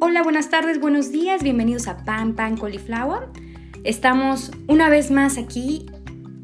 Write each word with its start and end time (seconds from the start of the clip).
Hola, 0.00 0.22
buenas 0.22 0.48
tardes, 0.48 0.78
buenos 0.78 1.10
días, 1.10 1.42
bienvenidos 1.42 1.88
a 1.88 2.04
Pan 2.04 2.36
Pan 2.36 2.56
Cauliflower. 2.56 3.30
Estamos 3.82 4.52
una 4.68 4.88
vez 4.88 5.10
más 5.10 5.38
aquí. 5.38 5.86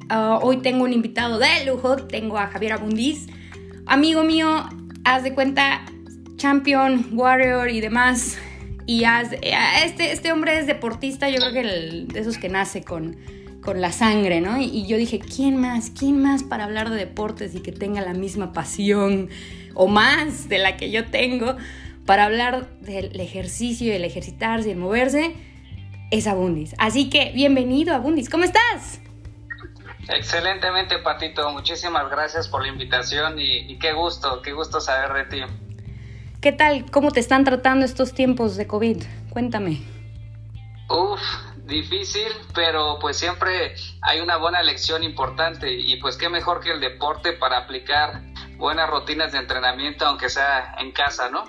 Ah, 0.09 0.41
hoy 0.43 0.57
tengo 0.57 0.83
un 0.83 0.93
invitado 0.93 1.39
de 1.39 1.65
lujo, 1.65 1.95
tengo 1.97 2.37
a 2.37 2.49
Javier 2.49 2.73
Abundis, 2.73 3.29
amigo 3.87 4.25
mío, 4.25 4.69
haz 5.05 5.23
de 5.23 5.35
cuenta, 5.35 5.85
champion, 6.35 7.11
warrior 7.13 7.71
y 7.71 7.81
demás. 7.81 8.39
Y 8.87 9.05
haz, 9.05 9.29
este, 9.85 10.11
este 10.11 10.33
hombre 10.33 10.59
es 10.59 10.67
deportista, 10.67 11.29
yo 11.29 11.37
creo 11.37 11.53
que 11.53 11.63
de 12.13 12.21
esos 12.21 12.39
que 12.39 12.49
nace 12.49 12.83
con, 12.83 13.17
con 13.61 13.81
la 13.81 13.93
sangre, 13.93 14.41
¿no? 14.41 14.61
Y, 14.61 14.65
y 14.65 14.89
yo 14.89 14.97
dije, 14.97 15.21
¿quién 15.21 15.59
más? 15.59 15.91
¿Quién 15.91 16.21
más 16.21 16.43
para 16.43 16.65
hablar 16.65 16.91
de 16.91 16.97
deportes 16.97 17.55
y 17.55 17.61
que 17.61 17.71
tenga 17.71 18.01
la 18.01 18.15
misma 18.15 18.53
pasión 18.53 19.29
o 19.75 19.87
más 19.87 20.49
de 20.49 20.59
la 20.59 20.77
que 20.77 20.91
yo 20.91 21.05
tengo? 21.05 21.55
Para 22.07 22.25
hablar 22.25 22.69
del 22.81 23.19
ejercicio, 23.21 23.93
el 23.93 24.05
ejercitarse, 24.05 24.73
el 24.73 24.79
moverse, 24.79 25.35
es 26.11 26.27
Abundis. 26.27 26.75
Así 26.79 27.09
que 27.09 27.33
bienvenido 27.33 27.95
Abundis, 27.95 28.29
¿cómo 28.29 28.45
estás? 28.45 29.01
Excelentemente, 30.09 30.99
Patito. 30.99 31.51
Muchísimas 31.53 32.11
gracias 32.11 32.49
por 32.49 32.63
la 32.63 32.69
invitación 32.69 33.39
y, 33.39 33.79
qué 33.79 33.93
gusto, 33.93 34.43
qué 34.43 34.53
gusto 34.53 34.81
saber 34.81 35.13
de 35.15 35.25
ti. 35.25 35.43
¿Qué 36.41 36.53
tal? 36.53 36.91
¿Cómo 36.91 37.11
te 37.11 37.21
están 37.21 37.45
tratando 37.45 37.87
estos 37.87 38.13
tiempos 38.13 38.57
de 38.57 38.67
COVID? 38.67 39.03
Cuéntame. 39.31 39.81
Uf, 40.91 41.21
difícil, 41.65 42.29
pero 42.55 42.99
pues 43.01 43.17
siempre 43.17 43.75
hay 44.03 44.21
una 44.21 44.37
buena 44.37 44.63
lección 44.63 45.03
importante 45.03 45.73
y 45.73 45.97
pues 45.97 46.19
qué 46.19 46.29
mejor 46.29 46.61
que 46.61 46.73
el 46.73 46.81
deporte 46.81 47.33
para 47.33 47.57
aplicar 47.57 48.21
buenas 48.59 48.91
rutinas 48.91 49.33
de 49.33 49.39
entrenamiento, 49.39 50.05
aunque 50.05 50.29
sea 50.29 50.75
en 50.79 50.93
casa, 50.93 51.31
¿no? 51.31 51.45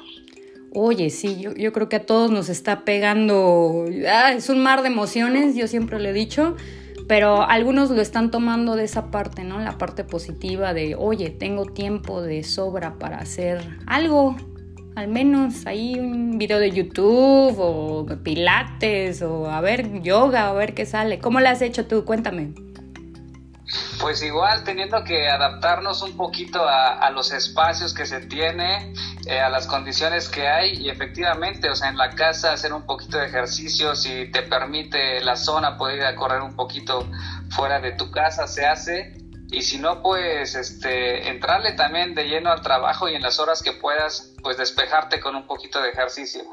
Oye, 0.77 1.09
sí, 1.09 1.37
yo, 1.39 1.71
creo 1.71 1.87
que 1.87 1.95
a 1.95 2.05
todos 2.05 2.31
nos 2.31 2.49
está 2.49 2.83
pegando, 2.83 3.85
ah, 4.11 4.33
es 4.33 4.49
un 4.49 4.61
mar 4.61 4.81
de 4.81 4.89
emociones, 4.89 5.55
yo 5.55 5.69
siempre 5.69 5.99
lo 5.99 6.09
he 6.09 6.11
dicho, 6.11 6.57
pero 7.07 7.43
algunos 7.43 7.91
lo 7.91 8.01
están 8.01 8.29
tomando 8.29 8.75
de 8.75 8.83
esa 8.83 9.09
parte, 9.09 9.45
¿no? 9.45 9.61
La 9.61 9.77
parte 9.77 10.03
positiva 10.03 10.73
de, 10.73 10.95
oye, 10.95 11.29
tengo 11.29 11.65
tiempo 11.65 12.21
de 12.21 12.43
sobra 12.43 12.99
para 12.99 13.19
hacer 13.19 13.61
algo, 13.87 14.35
al 14.95 15.07
menos 15.07 15.65
ahí 15.65 15.97
un 15.97 16.37
video 16.37 16.59
de 16.59 16.71
YouTube 16.71 17.55
o 17.57 18.05
pilates 18.21 19.21
o 19.21 19.49
a 19.49 19.61
ver 19.61 20.01
yoga, 20.01 20.49
a 20.49 20.53
ver 20.53 20.73
qué 20.73 20.85
sale. 20.85 21.19
¿Cómo 21.19 21.39
lo 21.39 21.47
has 21.47 21.61
hecho 21.61 21.85
tú? 21.85 22.03
Cuéntame. 22.03 22.53
Pues 23.99 24.21
igual 24.21 24.63
teniendo 24.63 25.03
que 25.03 25.27
adaptarnos 25.29 26.01
un 26.01 26.15
poquito 26.15 26.67
a, 26.67 27.09
los 27.11 27.31
espacios 27.31 27.93
que 27.93 28.05
se 28.05 28.21
tiene, 28.21 28.93
eh, 29.25 29.39
a 29.39 29.49
las 29.49 29.67
condiciones 29.67 30.29
que 30.29 30.47
hay 30.47 30.73
y 30.81 30.89
efectivamente, 30.89 31.69
o 31.69 31.75
sea, 31.75 31.89
en 31.89 31.97
la 31.97 32.11
casa 32.11 32.51
hacer 32.51 32.73
un 32.73 32.85
poquito 32.85 33.17
de 33.17 33.25
ejercicio, 33.25 33.95
si 33.95 34.29
te 34.31 34.43
permite 34.43 35.21
la 35.21 35.35
zona, 35.35 35.77
poder 35.77 35.97
ir 35.97 36.05
a 36.05 36.15
correr 36.15 36.41
un 36.41 36.55
poquito 36.55 37.07
fuera 37.49 37.79
de 37.79 37.93
tu 37.93 38.11
casa, 38.11 38.47
se 38.47 38.65
hace. 38.65 39.17
Y 39.51 39.61
si 39.61 39.77
no, 39.77 40.01
pues 40.01 40.55
este, 40.55 41.29
entrarle 41.29 41.73
también 41.73 42.13
de 42.15 42.27
lleno 42.27 42.51
al 42.51 42.61
trabajo 42.61 43.07
y 43.07 43.15
en 43.15 43.21
las 43.21 43.39
horas 43.39 43.63
que 43.63 43.71
puedas, 43.73 44.33
pues 44.43 44.57
despejarte 44.57 45.19
con 45.19 45.35
un 45.35 45.47
poquito 45.47 45.81
de 45.81 45.89
ejercicio. 45.89 46.43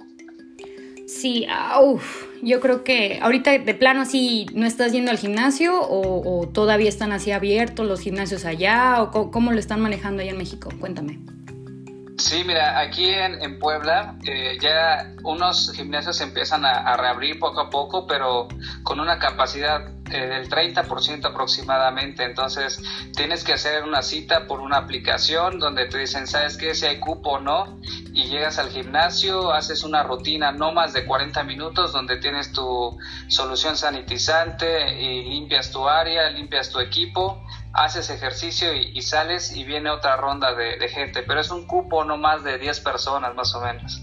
Sí, 1.06 1.46
uff, 1.80 2.26
yo 2.42 2.60
creo 2.60 2.84
que 2.84 3.18
ahorita 3.20 3.58
de 3.58 3.74
plano 3.74 4.02
así 4.02 4.46
no 4.54 4.66
estás 4.66 4.92
yendo 4.92 5.10
al 5.10 5.18
gimnasio 5.18 5.78
o, 5.80 6.48
todavía 6.48 6.88
están 6.88 7.12
así 7.12 7.30
abiertos 7.32 7.86
los 7.86 8.00
gimnasios 8.00 8.44
allá 8.44 9.02
o 9.02 9.30
cómo, 9.30 9.52
lo 9.52 9.58
están 9.58 9.80
manejando 9.80 10.22
allá 10.22 10.32
en 10.32 10.38
México. 10.38 10.70
Cuéntame. 10.80 11.18
Sí, 12.18 12.44
mira, 12.44 12.78
aquí 12.78 13.08
en, 13.08 13.58
Puebla 13.58 14.16
eh, 14.24 14.58
ya 14.60 15.14
unos 15.24 15.72
gimnasios 15.72 16.20
empiezan 16.20 16.64
a, 16.64 16.96
reabrir 16.96 17.38
poco 17.38 17.60
a 17.60 17.70
poco, 17.70 18.06
pero 18.06 18.48
con 18.82 19.00
una 19.00 19.18
capacidad 19.18 19.88
eh, 20.10 20.26
del 20.26 20.48
30% 20.48 21.24
aproximadamente. 21.24 22.24
Entonces 22.24 22.82
tienes 23.16 23.44
que 23.44 23.54
hacer 23.54 23.84
una 23.84 24.02
cita 24.02 24.46
por 24.46 24.60
una 24.60 24.78
aplicación 24.78 25.58
donde 25.58 25.86
te 25.86 25.98
dicen, 25.98 26.26
¿sabes 26.26 26.56
qué? 26.56 26.74
Si 26.74 26.86
hay 26.86 27.00
cupo 27.00 27.30
o 27.30 27.40
no. 27.40 27.80
Y 28.12 28.24
llegas 28.24 28.58
al 28.58 28.68
gimnasio, 28.68 29.52
haces 29.52 29.82
una 29.82 30.02
rutina 30.02 30.52
no 30.52 30.72
más 30.72 30.92
de 30.92 31.06
40 31.06 31.42
minutos 31.44 31.92
donde 31.92 32.18
tienes 32.18 32.52
tu 32.52 32.96
solución 33.28 33.76
sanitizante 33.76 35.00
y 35.00 35.24
limpias 35.30 35.70
tu 35.70 35.88
área, 35.88 36.28
limpias 36.30 36.70
tu 36.70 36.78
equipo 36.78 37.42
haces 37.72 38.10
ejercicio 38.10 38.74
y, 38.74 39.00
sales 39.02 39.56
y 39.56 39.64
viene 39.64 39.90
otra 39.90 40.16
ronda 40.16 40.54
de, 40.54 40.76
de, 40.76 40.88
gente, 40.88 41.22
pero 41.22 41.40
es 41.40 41.50
un 41.50 41.66
cupo 41.66 42.04
no 42.04 42.16
más 42.18 42.44
de 42.44 42.58
10 42.58 42.80
personas 42.80 43.34
más 43.34 43.54
o 43.54 43.60
menos. 43.60 44.02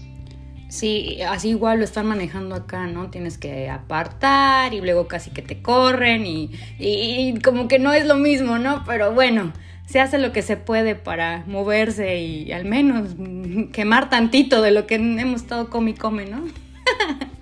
Sí, 0.68 1.20
así 1.22 1.50
igual 1.50 1.78
lo 1.78 1.84
están 1.84 2.06
manejando 2.06 2.54
acá, 2.54 2.86
¿no? 2.86 3.10
Tienes 3.10 3.38
que 3.38 3.68
apartar 3.68 4.72
y 4.72 4.80
luego 4.80 5.08
casi 5.08 5.30
que 5.30 5.42
te 5.42 5.60
corren 5.60 6.24
y, 6.24 6.52
y, 6.78 7.40
como 7.40 7.66
que 7.66 7.80
no 7.80 7.92
es 7.92 8.06
lo 8.06 8.14
mismo, 8.14 8.58
¿no? 8.58 8.84
Pero 8.86 9.12
bueno, 9.12 9.52
se 9.86 10.00
hace 10.00 10.18
lo 10.18 10.32
que 10.32 10.42
se 10.42 10.56
puede 10.56 10.94
para 10.94 11.42
moverse 11.48 12.18
y 12.18 12.52
al 12.52 12.64
menos 12.64 13.16
quemar 13.72 14.10
tantito 14.10 14.62
de 14.62 14.70
lo 14.70 14.86
que 14.86 14.94
hemos 14.94 15.42
estado 15.42 15.70
come 15.70 15.90
y 15.90 15.94
come, 15.94 16.26
¿no? 16.26 16.44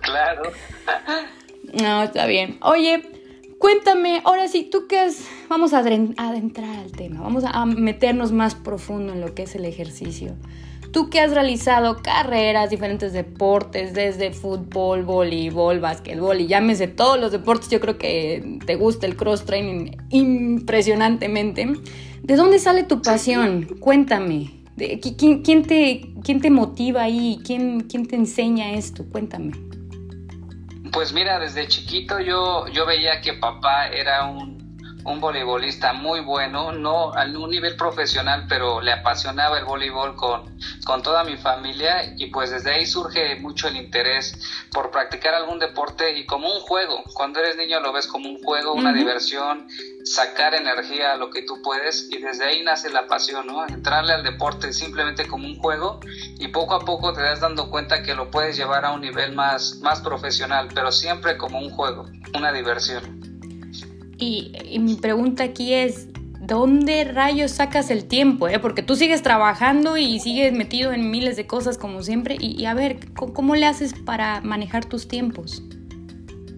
Claro. 0.00 0.43
no, 1.83 2.05
está 2.05 2.25
bien. 2.25 2.56
Oye, 2.62 3.03
cuéntame, 3.59 4.23
ahora 4.25 4.49
sí, 4.49 4.69
tú 4.71 4.87
qué 4.89 5.07
es, 5.07 5.29
vamos 5.49 5.73
a 5.73 5.79
adentrar 5.79 6.79
al 6.79 6.93
tema, 6.93 7.21
vamos 7.21 7.45
a 7.47 7.67
meternos 7.67 8.33
más 8.33 8.55
profundo 8.55 9.13
en 9.13 9.21
lo 9.21 9.35
que 9.35 9.43
es 9.45 9.55
el 9.55 9.65
ejercicio. 9.65 10.37
Tú 10.93 11.11
que 11.11 11.21
has 11.21 11.33
realizado 11.33 11.99
carreras, 12.03 12.71
diferentes 12.71 13.13
deportes, 13.13 13.93
desde 13.93 14.33
fútbol, 14.33 15.03
voleibol, 15.03 15.81
básquetbol 15.81 16.41
y 16.41 16.47
llámese 16.47 16.89
todos 16.89 17.21
los 17.21 17.31
deportes, 17.31 17.69
yo 17.69 17.79
creo 17.79 17.99
que 17.99 18.59
te 18.65 18.77
gusta 18.77 19.07
el 19.07 19.15
cross 19.15 19.45
training 19.45 19.91
impresionantemente. 20.09 21.71
¿De 22.23 22.37
dónde 22.37 22.59
sale 22.59 22.85
tu 22.85 23.03
pasión? 23.03 23.67
Cuéntame. 23.81 24.51
¿Quién, 25.19 25.63
te, 25.63 26.13
quién 26.23 26.41
te 26.41 26.51
motiva 26.51 27.03
ahí? 27.03 27.41
¿Quién, 27.45 27.81
¿Quién 27.81 28.07
te 28.07 28.17
enseña 28.17 28.73
esto? 28.73 29.05
Cuéntame. 29.11 29.68
Pues 30.93 31.12
mira, 31.12 31.38
desde 31.38 31.69
chiquito 31.69 32.21
yo, 32.21 32.66
yo 32.69 32.87
veía 32.87 33.21
que 33.21 33.34
papá 33.34 33.88
era 33.88 34.25
un 34.25 34.58
un 35.09 35.21
voleibolista 35.21 35.93
muy 35.93 36.21
bueno, 36.21 36.73
no 36.73 37.13
a 37.15 37.25
un 37.25 37.51
nivel 37.51 37.77
profesional, 37.77 38.47
pero 38.49 38.81
le 38.81 38.93
apasionaba 38.93 39.59
el 39.59 39.65
voleibol 39.65 40.17
con, 40.17 40.59
con 40.85 41.03
toda 41.03 41.25
mi 41.25 41.37
familia 41.37 42.15
y 42.17 42.27
pues 42.27 42.51
desde 42.51 42.73
ahí 42.73 42.87
surge 42.87 43.37
mucho 43.37 43.69
el 43.69 43.77
interés 43.77 44.39
por 44.73 44.91
practicar 44.91 45.35
algún 45.35 45.59
deporte 45.59 46.19
y 46.19 46.27
como 46.27 46.53
un 46.53 46.61
juego. 46.61 47.03
Cuando 47.15 47.41
eres 47.41 47.57
niño 47.57 47.81
lo 47.81 47.93
ves 47.93 48.07
como 48.07 48.29
un 48.29 48.43
juego, 48.43 48.75
una 48.75 48.93
diversión, 48.93 49.69
sacar 50.05 50.55
energía 50.55 51.13
a 51.13 51.17
lo 51.17 51.31
que 51.31 51.43
tú 51.43 51.61
puedes 51.63 52.09
y 52.11 52.19
desde 52.19 52.45
ahí 52.45 52.63
nace 52.63 52.91
la 52.91 53.07
pasión, 53.07 53.47
¿no? 53.47 53.67
Entrarle 53.67 54.13
al 54.13 54.23
deporte 54.23 54.73
simplemente 54.73 55.27
como 55.27 55.47
un 55.47 55.59
juego 55.59 56.01
y 56.39 56.49
poco 56.49 56.75
a 56.75 56.81
poco 56.81 57.13
te 57.13 57.23
das 57.23 57.41
dando 57.41 57.71
cuenta 57.71 58.03
que 58.03 58.15
lo 58.15 58.31
puedes 58.31 58.57
llevar 58.57 58.85
a 58.85 58.93
un 58.93 59.01
nivel 59.01 59.35
más, 59.35 59.79
más 59.83 60.01
profesional, 60.01 60.69
pero 60.75 60.93
siempre 60.93 61.37
como 61.37 61.59
un 61.59 61.71
juego, 61.71 62.07
una 62.35 62.53
diversión. 62.53 63.28
Y, 64.19 64.79
mi 64.81 64.97
pregunta 64.97 65.45
aquí 65.45 65.73
es, 65.75 66.09
¿dónde 66.41 67.05
rayos 67.05 67.53
sacas 67.53 67.91
el 67.91 68.06
tiempo? 68.06 68.49
Eh? 68.49 68.59
Porque 68.59 68.83
tú 68.83 68.97
sigues 68.97 69.23
trabajando 69.23 69.97
y 69.97 70.19
sigues 70.19 70.53
metido 70.53 70.93
en 70.93 71.11
miles 71.11 71.37
de 71.37 71.47
cosas 71.47 71.79
como 71.79 72.03
siempre. 72.03 72.37
Y, 72.39 72.65
a 72.67 72.75
ver, 72.75 72.99
¿cómo, 73.15 73.55
le 73.55 73.67
haces 73.67 73.95
para 73.95 74.41
manejar 74.41 74.84
tus 74.84 75.07
tiempos? 75.07 75.62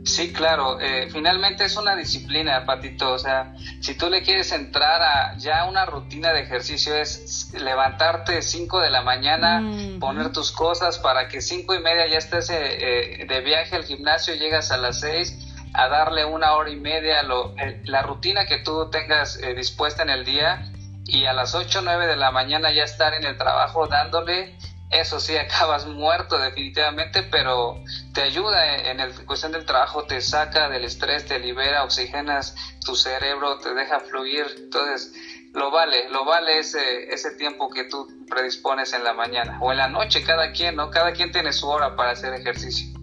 Sí, 0.02 0.32
claro. 0.32 0.80
Eh, 0.80 1.08
finalmente 1.12 1.64
es 1.66 1.76
una 1.76 1.94
disciplina, 1.94 2.64
Patito. 2.64 3.12
O 3.12 3.18
sea, 3.18 3.54
si 3.80 3.94
tú 3.94 4.08
le 4.08 4.22
quieres 4.22 4.50
entrar 4.52 5.02
a 5.02 5.36
ya 5.36 5.66
una 5.66 5.84
rutina 5.84 6.32
de 6.32 6.40
ejercicio 6.40 6.96
es 6.96 7.52
levantarte 7.52 8.40
5 8.40 8.80
de 8.80 8.90
la 8.90 9.02
mañana, 9.02 9.62
poner 10.00 10.32
tus 10.32 10.50
cosas 10.50 10.98
para 10.98 11.28
que 11.28 11.42
cinco 11.42 11.74
y 11.74 11.80
media 11.80 12.08
ya 12.08 12.16
estés 12.16 12.48
eh, 12.50 13.26
de 13.28 13.40
viaje 13.42 13.76
al 13.76 13.84
gimnasio, 13.84 14.34
llegas 14.34 14.72
a 14.72 14.78
las 14.78 15.00
6 15.00 15.49
a 15.74 15.88
darle 15.88 16.24
una 16.24 16.54
hora 16.54 16.70
y 16.70 16.76
media 16.76 17.22
lo, 17.22 17.54
la 17.84 18.02
rutina 18.02 18.46
que 18.46 18.58
tú 18.58 18.90
tengas 18.90 19.36
eh, 19.36 19.54
dispuesta 19.54 20.02
en 20.02 20.10
el 20.10 20.24
día 20.24 20.70
y 21.06 21.26
a 21.26 21.32
las 21.32 21.54
8 21.54 21.80
o 21.80 21.82
9 21.82 22.06
de 22.06 22.16
la 22.16 22.30
mañana 22.30 22.72
ya 22.72 22.84
estar 22.84 23.14
en 23.14 23.24
el 23.24 23.36
trabajo 23.36 23.86
dándole, 23.86 24.56
eso 24.90 25.20
sí, 25.20 25.36
acabas 25.38 25.86
muerto 25.86 26.38
definitivamente, 26.38 27.22
pero 27.22 27.82
te 28.14 28.22
ayuda 28.22 28.90
en, 28.90 29.00
el 29.00 29.26
cuestión 29.26 29.52
del 29.52 29.64
trabajo, 29.64 30.04
te 30.04 30.20
saca 30.20 30.68
del 30.68 30.84
estrés, 30.84 31.26
te 31.26 31.38
libera, 31.38 31.84
oxigenas 31.84 32.54
tu 32.84 32.94
cerebro, 32.94 33.58
te 33.58 33.74
deja 33.74 34.00
fluir, 34.00 34.46
entonces 34.56 35.12
lo 35.52 35.70
vale, 35.70 36.08
lo 36.10 36.24
vale 36.24 36.58
ese, 36.58 37.12
ese 37.12 37.32
tiempo 37.32 37.70
que 37.70 37.84
tú 37.84 38.06
predispones 38.28 38.92
en 38.92 39.02
la 39.02 39.12
mañana 39.12 39.58
o 39.60 39.72
en 39.72 39.78
la 39.78 39.88
noche, 39.88 40.22
cada 40.24 40.52
quien, 40.52 40.76
¿no? 40.76 40.90
Cada 40.90 41.12
quien 41.12 41.32
tiene 41.32 41.52
su 41.52 41.68
hora 41.68 41.96
para 41.96 42.12
hacer 42.12 42.32
ejercicio. 42.34 42.99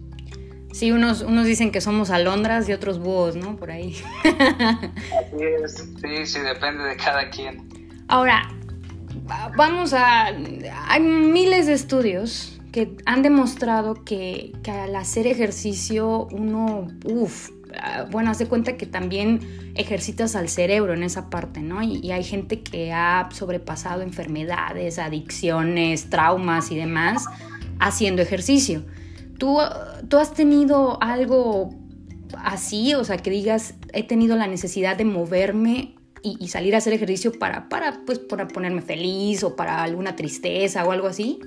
Sí, 0.72 0.92
unos, 0.92 1.22
unos 1.22 1.46
dicen 1.46 1.70
que 1.70 1.80
somos 1.80 2.10
alondras 2.10 2.68
y 2.68 2.72
otros 2.72 2.98
búhos, 2.98 3.36
¿no? 3.36 3.56
Por 3.56 3.70
ahí. 3.70 3.96
Así 4.24 5.42
es, 5.64 5.88
sí, 6.00 6.26
sí, 6.26 6.40
depende 6.40 6.84
de 6.84 6.96
cada 6.96 7.30
quien. 7.30 7.68
Ahora, 8.08 8.48
vamos 9.56 9.92
a... 9.92 10.26
Hay 10.88 11.00
miles 11.00 11.66
de 11.66 11.72
estudios 11.72 12.60
que 12.72 12.96
han 13.06 13.22
demostrado 13.22 14.04
que, 14.04 14.52
que 14.62 14.70
al 14.70 14.94
hacer 14.94 15.26
ejercicio 15.26 16.28
uno, 16.30 16.86
uff, 17.04 17.50
bueno, 18.10 18.30
haz 18.30 18.38
de 18.38 18.46
cuenta 18.46 18.76
que 18.76 18.86
también 18.86 19.72
ejercitas 19.74 20.36
al 20.36 20.48
cerebro 20.48 20.94
en 20.94 21.02
esa 21.02 21.30
parte, 21.30 21.60
¿no? 21.60 21.82
Y, 21.82 22.10
hay 22.10 22.24
gente 22.24 22.62
que 22.62 22.92
ha 22.92 23.28
sobrepasado 23.32 24.02
enfermedades, 24.02 24.98
adicciones, 24.98 26.10
traumas 26.10 26.70
y 26.70 26.76
demás 26.76 27.26
haciendo 27.78 28.22
ejercicio. 28.22 28.84
¿Tú, 29.38 29.58
tú 30.08 30.18
has 30.18 30.34
tenido 30.34 31.02
algo 31.02 31.70
así? 32.36 32.94
O 32.94 33.04
sea, 33.04 33.16
que 33.16 33.30
digas, 33.30 33.74
he 33.92 34.02
tenido 34.02 34.36
la 34.36 34.46
necesidad 34.46 34.96
de 34.96 35.04
moverme 35.04 35.94
y, 36.22 36.48
salir 36.48 36.74
a 36.74 36.78
hacer 36.78 36.92
ejercicio 36.92 37.32
para, 37.38 37.68
para, 37.68 38.00
pues, 38.04 38.18
para 38.18 38.48
ponerme 38.48 38.82
feliz 38.82 39.42
o 39.44 39.56
para 39.56 39.82
alguna 39.82 40.16
tristeza 40.16 40.84
o 40.84 40.90
algo 40.90 41.06
así? 41.06 41.38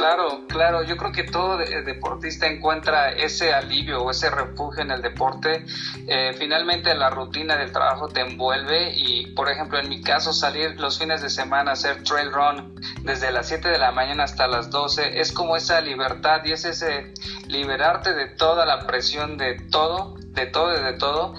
Claro, 0.00 0.46
claro, 0.48 0.82
yo 0.82 0.96
creo 0.96 1.12
que 1.12 1.24
todo 1.24 1.58
deportista 1.58 2.46
encuentra 2.46 3.10
ese 3.10 3.52
alivio 3.52 4.02
o 4.02 4.10
ese 4.10 4.30
refugio 4.30 4.82
en 4.82 4.90
el 4.92 5.02
deporte. 5.02 5.66
Eh, 6.06 6.34
finalmente 6.38 6.94
la 6.94 7.10
rutina 7.10 7.58
del 7.58 7.70
trabajo 7.70 8.08
te 8.08 8.22
envuelve 8.22 8.94
y, 8.96 9.26
por 9.34 9.50
ejemplo, 9.50 9.78
en 9.78 9.90
mi 9.90 10.00
caso, 10.00 10.32
salir 10.32 10.80
los 10.80 10.98
fines 10.98 11.20
de 11.20 11.28
semana 11.28 11.72
a 11.72 11.74
hacer 11.74 12.02
trail 12.02 12.32
run 12.32 12.74
desde 13.02 13.30
las 13.30 13.48
7 13.48 13.68
de 13.68 13.76
la 13.76 13.92
mañana 13.92 14.24
hasta 14.24 14.46
las 14.46 14.70
12 14.70 15.20
es 15.20 15.32
como 15.32 15.54
esa 15.54 15.82
libertad 15.82 16.40
y 16.46 16.52
es 16.52 16.64
ese 16.64 17.12
liberarte 17.46 18.14
de 18.14 18.28
toda 18.28 18.64
la 18.64 18.86
presión 18.86 19.36
de 19.36 19.60
todo, 19.70 20.14
de 20.28 20.46
todo 20.46 20.80
y 20.80 20.82
de 20.82 20.94
todo 20.94 21.34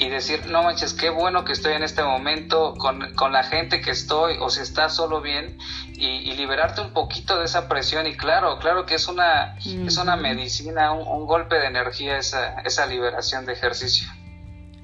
y 0.00 0.08
decir, 0.08 0.46
no 0.46 0.62
manches, 0.62 0.94
qué 0.94 1.10
bueno 1.10 1.44
que 1.44 1.52
estoy 1.52 1.74
en 1.74 1.82
este 1.82 2.02
momento 2.02 2.74
con, 2.78 3.14
con 3.16 3.32
la 3.32 3.42
gente 3.42 3.82
que 3.82 3.90
estoy 3.90 4.36
o 4.40 4.48
si 4.48 4.62
está 4.62 4.88
solo 4.88 5.20
bien 5.20 5.58
y, 5.92 6.32
liberarte 6.40 6.80
un 6.80 6.94
poquito 6.94 7.38
de 7.38 7.44
esa 7.44 7.68
presión 7.68 8.06
y 8.06 8.16
claro, 8.16 8.58
claro 8.60 8.86
que 8.86 8.94
es 8.94 9.08
una, 9.08 9.58
es 9.58 9.98
una 9.98 10.16
medicina, 10.16 10.92
un, 10.92 11.26
golpe 11.26 11.56
de 11.56 11.66
energía 11.66 12.16
esa, 12.16 12.60
esa 12.60 12.86
liberación 12.86 13.44
de 13.44 13.52
ejercicio. 13.52 14.08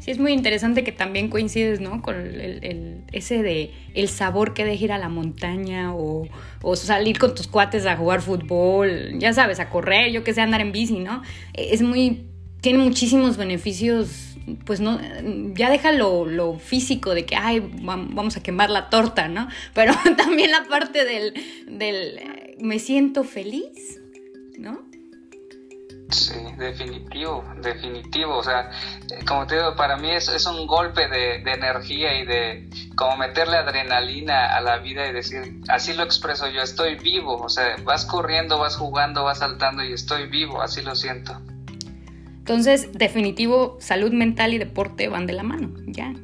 Sí, 0.00 0.10
es 0.10 0.18
muy 0.18 0.32
interesante 0.32 0.84
que 0.84 0.92
también 0.92 1.30
coincides, 1.30 1.80
¿no? 1.80 2.02
Con 2.02 2.16
el, 2.16 3.04
ese 3.10 3.42
de 3.42 3.72
el 3.94 4.10
sabor 4.10 4.52
que 4.52 4.66
deja 4.66 4.84
ir 4.84 4.92
a 4.92 4.98
la 4.98 5.08
montaña 5.08 5.94
o, 5.94 6.28
o, 6.60 6.76
salir 6.76 7.18
con 7.18 7.34
tus 7.34 7.48
cuates 7.48 7.86
a 7.86 7.96
jugar 7.96 8.20
fútbol, 8.20 9.18
ya 9.18 9.32
sabes, 9.32 9.60
a 9.60 9.70
correr, 9.70 10.12
yo 10.12 10.22
que 10.24 10.34
sé, 10.34 10.42
andar 10.42 10.60
en 10.60 10.72
bici, 10.72 10.98
¿no? 10.98 11.22
Es 11.54 11.80
muy, 11.80 12.28
tiene 12.60 12.80
muchísimos 12.80 13.38
beneficios 13.38 14.35
pues 14.64 14.80
no, 14.80 15.00
ya 15.54 15.70
deja 15.70 15.92
lo, 15.92 16.58
físico 16.58 17.14
de 17.14 17.26
que, 17.26 17.36
ay, 17.36 17.60
vamos 17.82 18.36
a 18.36 18.42
quemar 18.42 18.70
la 18.70 18.88
torta, 18.90 19.28
¿no? 19.28 19.48
Pero 19.74 19.92
también 20.16 20.50
la 20.50 20.64
parte 20.64 21.04
del, 21.04 21.34
del 21.66 22.56
me 22.60 22.78
siento 22.78 23.24
feliz, 23.24 24.00
¿no? 24.58 24.86
Sí, 26.10 26.34
definitivo, 26.56 27.44
definitivo. 27.60 28.36
O 28.36 28.42
sea, 28.42 28.70
como 29.26 29.46
te 29.46 29.56
digo, 29.56 29.74
para 29.74 29.96
mí 29.96 30.10
es, 30.12 30.28
es 30.28 30.46
un 30.46 30.66
golpe 30.66 31.08
de, 31.08 31.42
de, 31.42 31.52
energía 31.52 32.20
y 32.20 32.24
de 32.24 32.70
como 32.94 33.16
meterle 33.16 33.56
adrenalina 33.56 34.56
a 34.56 34.60
la 34.60 34.78
vida 34.78 35.08
y 35.08 35.12
decir, 35.12 35.60
así 35.68 35.94
lo 35.94 36.04
expreso 36.04 36.48
yo, 36.48 36.62
estoy 36.62 36.94
vivo. 36.94 37.36
O 37.38 37.48
sea, 37.48 37.76
vas 37.82 38.04
corriendo, 38.04 38.58
vas 38.58 38.76
jugando, 38.76 39.24
vas 39.24 39.40
saltando 39.40 39.82
y 39.82 39.92
estoy 39.92 40.28
vivo, 40.28 40.62
así 40.62 40.80
lo 40.82 40.94
siento. 40.94 41.40
Entonces, 42.46 42.92
definitivo, 42.92 43.76
salud 43.80 44.12
mental 44.12 44.54
y 44.54 44.58
deporte 44.58 45.08
van 45.08 45.26
de 45.26 45.32
la 45.32 45.42
mano, 45.42 45.68
ya. 45.84 46.14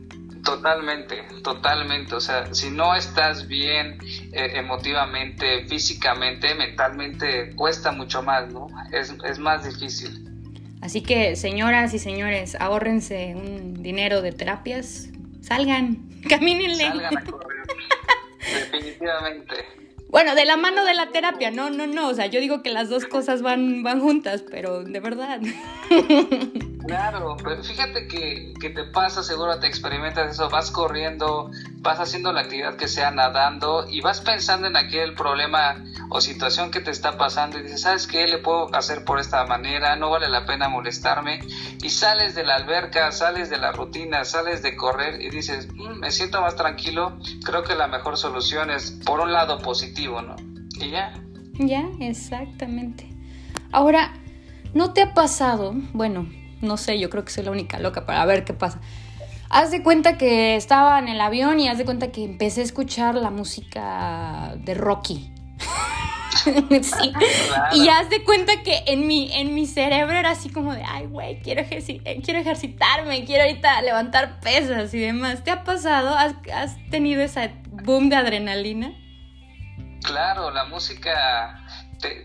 Totalmente, 0.45 1.21
totalmente. 1.43 2.15
O 2.15 2.21
sea, 2.21 2.55
si 2.55 2.71
no 2.71 2.95
estás 2.95 3.49
bien 3.49 3.99
eh, 4.31 4.53
emotivamente, 4.55 5.67
físicamente, 5.67 6.55
mentalmente, 6.55 7.53
cuesta 7.57 7.91
mucho 7.91 8.23
más, 8.23 8.53
¿no? 8.53 8.69
Es, 8.93 9.13
es 9.25 9.41
más 9.41 9.65
difícil. 9.65 10.29
Así 10.81 11.01
que, 11.01 11.35
señoras 11.35 11.93
y 11.93 11.99
señores, 11.99 12.55
ahórrense 12.55 13.35
un 13.35 13.83
dinero 13.83 14.23
de 14.23 14.31
terapias, 14.31 15.09
salgan, 15.41 16.09
camínenle. 16.29 16.85
Salgan 16.85 17.19
a 17.19 17.25
correr. 17.25 17.67
Definitivamente. 18.71 19.82
Bueno, 20.13 20.35
de 20.35 20.45
la 20.45 20.59
mano 20.59 20.85
de 20.85 20.93
la 20.93 21.07
terapia, 21.07 21.51
no, 21.51 21.71
no, 21.71 21.87
no. 21.87 22.09
O 22.09 22.15
sea, 22.15 22.27
yo 22.27 22.39
digo 22.39 22.63
que 22.63 22.71
las 22.71 22.91
dos 22.91 23.07
cosas 23.07 23.41
van, 23.41 23.83
van 23.83 23.99
juntas, 23.99 24.45
pero 24.49 24.85
de 24.85 25.01
verdad. 25.01 25.41
Claro, 26.87 27.37
pero 27.43 27.63
fíjate 27.63 28.09
que, 28.09 28.55
que, 28.61 28.71
te 28.71 28.85
pasa, 28.85 29.23
seguro 29.23 29.59
te 29.61 29.69
experimentas 29.69 30.33
eso, 30.33 30.51
vas 30.51 30.73
corriendo, 30.73 31.51
vas 31.77 32.01
haciendo 32.01 32.33
la 32.33 32.41
actividad 32.41 32.77
que 32.77 32.89
sea 32.89 33.13
nadando 33.13 33.87
y 33.89 34.01
vas 34.01 34.21
pensando 34.21 34.67
en 34.67 34.77
aquel 34.77 35.15
problema 35.15 35.85
o 36.11 36.21
situación 36.21 36.71
que 36.71 36.81
te 36.81 36.91
está 36.91 37.17
pasando 37.17 37.59
y 37.59 37.63
dices, 37.63 37.83
¿sabes 37.83 38.07
qué? 38.07 38.27
Le 38.27 38.39
puedo 38.39 38.75
hacer 38.75 39.05
por 39.05 39.21
esta 39.21 39.45
manera, 39.47 39.95
no 39.95 40.11
vale 40.11 40.29
la 40.29 40.45
pena 40.45 40.69
molestarme 40.69 41.41
y 41.81 41.89
sales 41.89 42.35
de 42.35 42.45
la 42.45 42.57
alberca, 42.57 43.13
sales 43.13 43.49
de 43.49 43.59
la 43.59 43.71
rutina, 43.71 44.25
sales 44.25 44.63
de 44.63 44.77
correr 44.77 45.21
y 45.21 45.31
dices, 45.31 45.69
mm, 45.73 46.01
me 46.01 46.11
siento 46.11 46.41
más 46.41 46.57
tranquilo, 46.57 47.17
creo 47.45 47.63
que 47.63 47.77
la 47.77 47.87
mejor 47.87 48.17
solución 48.19 48.71
es 48.71 48.91
por 49.05 49.21
un 49.21 49.33
lado 49.33 49.59
positivo, 49.61 50.02
¿no? 50.09 50.37
Y 50.81 50.91
ya. 50.91 51.13
Ya, 51.59 51.89
exactamente. 52.01 53.09
Ahora, 53.71 54.13
¿no 54.75 54.93
te 54.93 55.03
ha 55.03 55.15
pasado? 55.15 55.75
Bueno, 55.93 56.29
no 56.61 56.77
sé, 56.77 56.99
yo 56.99 57.11
creo 57.11 57.25
que 57.25 57.31
soy 57.31 57.45
la 57.45 57.51
única 57.51 57.79
loca 57.79 58.07
para 58.07 58.25
ver 58.27 58.45
qué 58.45 58.53
pasa. 58.53 58.81
Haz 59.51 59.71
de 59.71 59.83
cuenta 59.83 60.17
que 60.17 60.57
estaba 60.57 60.99
en 60.99 61.09
el 61.09 61.21
avión 61.21 61.61
y 61.61 61.69
haz 61.69 61.79
de 61.79 61.85
cuenta 61.85 62.11
que 62.11 62.25
empecé 62.25 62.63
a 62.63 62.65
escuchar 62.65 63.15
la 63.15 63.31
música 63.31 64.55
de 64.57 64.75
Rocky. 64.75 65.31
sí. 66.83 67.13
Y 67.75 67.89
haz 67.89 68.09
de 68.09 68.25
cuenta 68.25 68.63
que 68.63 68.83
en 68.87 69.07
mi, 69.07 69.31
en 69.33 69.55
mi 69.55 69.67
cerebro 69.67 70.17
era 70.17 70.31
así 70.31 70.49
como 70.49 70.75
de, 70.75 70.83
ay, 70.83 71.07
güey, 71.07 71.41
quiero, 71.43 71.63
eh, 71.71 72.21
quiero 72.25 72.41
ejercitarme, 72.41 73.25
quiero 73.25 73.45
ahorita 73.45 73.83
levantar 73.83 74.41
pesas 74.41 74.93
y 74.95 74.99
demás. 74.99 75.45
¿Te 75.45 75.51
ha 75.51 75.65
pasado? 75.65 76.17
¿Has, 76.17 76.35
has 76.55 76.77
tenido 76.91 77.23
ese 77.23 77.53
boom 77.85 78.09
de 78.09 78.17
adrenalina? 78.17 78.95
Claro, 80.03 80.51
la 80.51 80.65
música 80.65 81.63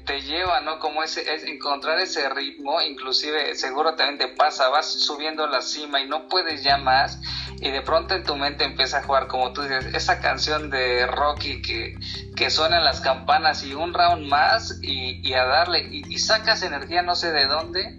te, 0.06 0.22
lleva, 0.22 0.62
¿no? 0.62 0.80
Como 0.80 1.04
ese, 1.04 1.34
es 1.34 1.44
encontrar 1.44 2.00
ese 2.00 2.28
ritmo, 2.30 2.82
inclusive 2.82 3.54
seguro 3.56 3.96
también 3.96 4.18
te 4.18 4.36
pasa, 4.36 4.70
vas 4.70 4.92
subiendo 4.92 5.46
la 5.48 5.62
cima 5.62 6.02
y 6.02 6.08
no 6.08 6.28
puedes 6.28 6.64
ya 6.64 6.78
más 6.78 7.20
y 7.60 7.70
de 7.70 7.82
pronto 7.82 8.16
en 8.16 8.24
tu 8.24 8.36
mente 8.36 8.64
empieza 8.64 9.00
a 9.00 9.04
jugar, 9.04 9.28
como 9.28 9.54
tú 9.54 9.62
dices, 9.62 9.86
esa 9.94 10.20
canción 10.20 10.70
de 10.70 11.06
Rocky 11.06 11.62
que, 11.62 11.96
que 12.36 12.50
las 12.50 13.02
campanas 13.02 13.64
y 13.64 13.74
un 13.74 13.94
round 13.94 14.26
más 14.28 14.80
y, 14.82 15.34
a 15.34 15.46
darle 15.46 15.88
y, 15.92 16.18
sacas 16.18 16.64
energía 16.64 17.04
no 17.04 17.16
sé 17.16 17.32
de 17.32 17.46
dónde 17.46 17.96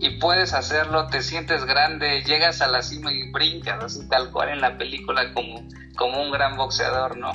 y 0.00 0.18
puedes 0.18 0.52
hacerlo, 0.52 1.06
te 1.06 1.22
sientes 1.22 1.64
grande, 1.64 2.22
llegas 2.24 2.60
a 2.60 2.66
la 2.66 2.82
cima 2.82 3.12
y 3.12 3.30
brincas 3.30 3.84
así 3.84 4.08
tal 4.08 4.32
cual 4.32 4.48
en 4.48 4.60
la 4.60 4.76
película 4.76 5.32
como, 5.32 5.68
como 5.96 6.22
un 6.22 6.32
gran 6.32 6.56
boxeador, 6.56 7.16
¿no? 7.16 7.32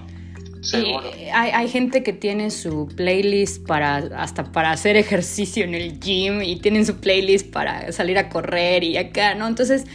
Hay, 0.73 1.51
hay, 1.51 1.67
gente 1.69 2.03
que 2.03 2.13
tiene 2.13 2.51
su 2.51 2.87
playlist 2.95 3.65
para 3.65 3.97
hasta 3.97 4.51
para 4.51 4.71
hacer 4.71 4.95
ejercicio 4.95 5.63
en 5.63 5.75
el 5.75 5.99
gym 5.99 6.41
y 6.41 6.57
tienen 6.57 6.85
su 6.85 6.97
playlist 6.97 7.51
para 7.51 7.91
salir 7.91 8.17
a 8.17 8.29
correr 8.29 8.83
y 8.83 8.97
acá, 8.97 9.35
¿no? 9.35 9.47
Entonces 9.47 9.85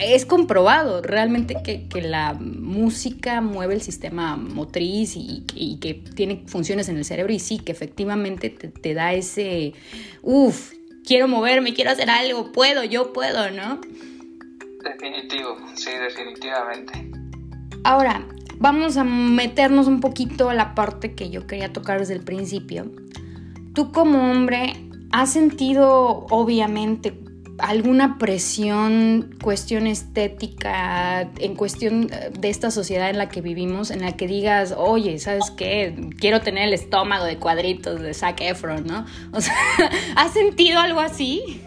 es 0.00 0.26
comprobado 0.26 1.02
realmente 1.02 1.56
que, 1.62 1.86
la 2.02 2.34
música 2.34 3.40
mueve 3.40 3.74
el 3.74 3.82
sistema 3.82 4.36
motriz 4.36 5.14
y, 5.16 5.78
que 5.80 5.94
tiene 5.94 6.42
funciones 6.46 6.88
en 6.88 6.98
el 6.98 7.04
cerebro 7.04 7.32
y 7.32 7.38
sí, 7.38 7.58
que 7.58 7.72
efectivamente 7.72 8.50
te, 8.50 8.68
te 8.68 8.94
da 8.94 9.14
ese, 9.14 9.72
uff, 10.22 10.72
quiero 11.04 11.28
moverme, 11.28 11.74
quiero 11.74 11.90
hacer 11.90 12.10
algo, 12.10 12.52
puedo, 12.52 12.84
yo 12.84 13.12
puedo, 13.12 13.50
¿no? 13.50 13.80
Definitivo, 14.84 15.56
sí, 15.74 15.90
definitivamente. 15.90 17.10
Ahora, 17.82 18.26
vamos 18.58 18.96
a 18.96 19.04
meternos 19.04 19.86
un 19.86 20.00
poquito 20.00 20.50
a 20.50 20.54
la 20.54 20.74
parte 20.74 21.14
que 21.14 21.30
yo 21.30 21.46
quería 21.46 21.72
tocar 21.72 22.00
desde 22.00 22.14
el 22.14 22.22
principio. 22.22 22.90
Tú 23.74 23.92
como 23.92 24.30
hombre, 24.30 24.74
¿has 25.12 25.32
sentido 25.32 26.26
obviamente 26.30 27.18
alguna 27.58 28.18
presión, 28.18 29.34
cuestión 29.42 29.86
estética, 29.86 31.22
en 31.38 31.54
cuestión 31.54 32.08
de 32.08 32.48
esta 32.48 32.70
sociedad 32.70 33.10
en 33.10 33.18
la 33.18 33.28
que 33.28 33.40
vivimos, 33.40 33.90
en 33.90 34.02
la 34.02 34.12
que 34.12 34.26
digas, 34.26 34.74
oye, 34.76 35.18
¿sabes 35.18 35.50
qué? 35.50 36.10
Quiero 36.18 36.40
tener 36.40 36.68
el 36.68 36.74
estómago 36.74 37.24
de 37.24 37.38
cuadritos 37.38 38.00
de 38.00 38.12
Zac 38.14 38.40
Efron, 38.40 38.86
¿no? 38.86 39.06
O 39.32 39.40
sea, 39.40 39.56
¿has 40.16 40.32
sentido 40.32 40.80
algo 40.80 41.00
así? 41.00 41.62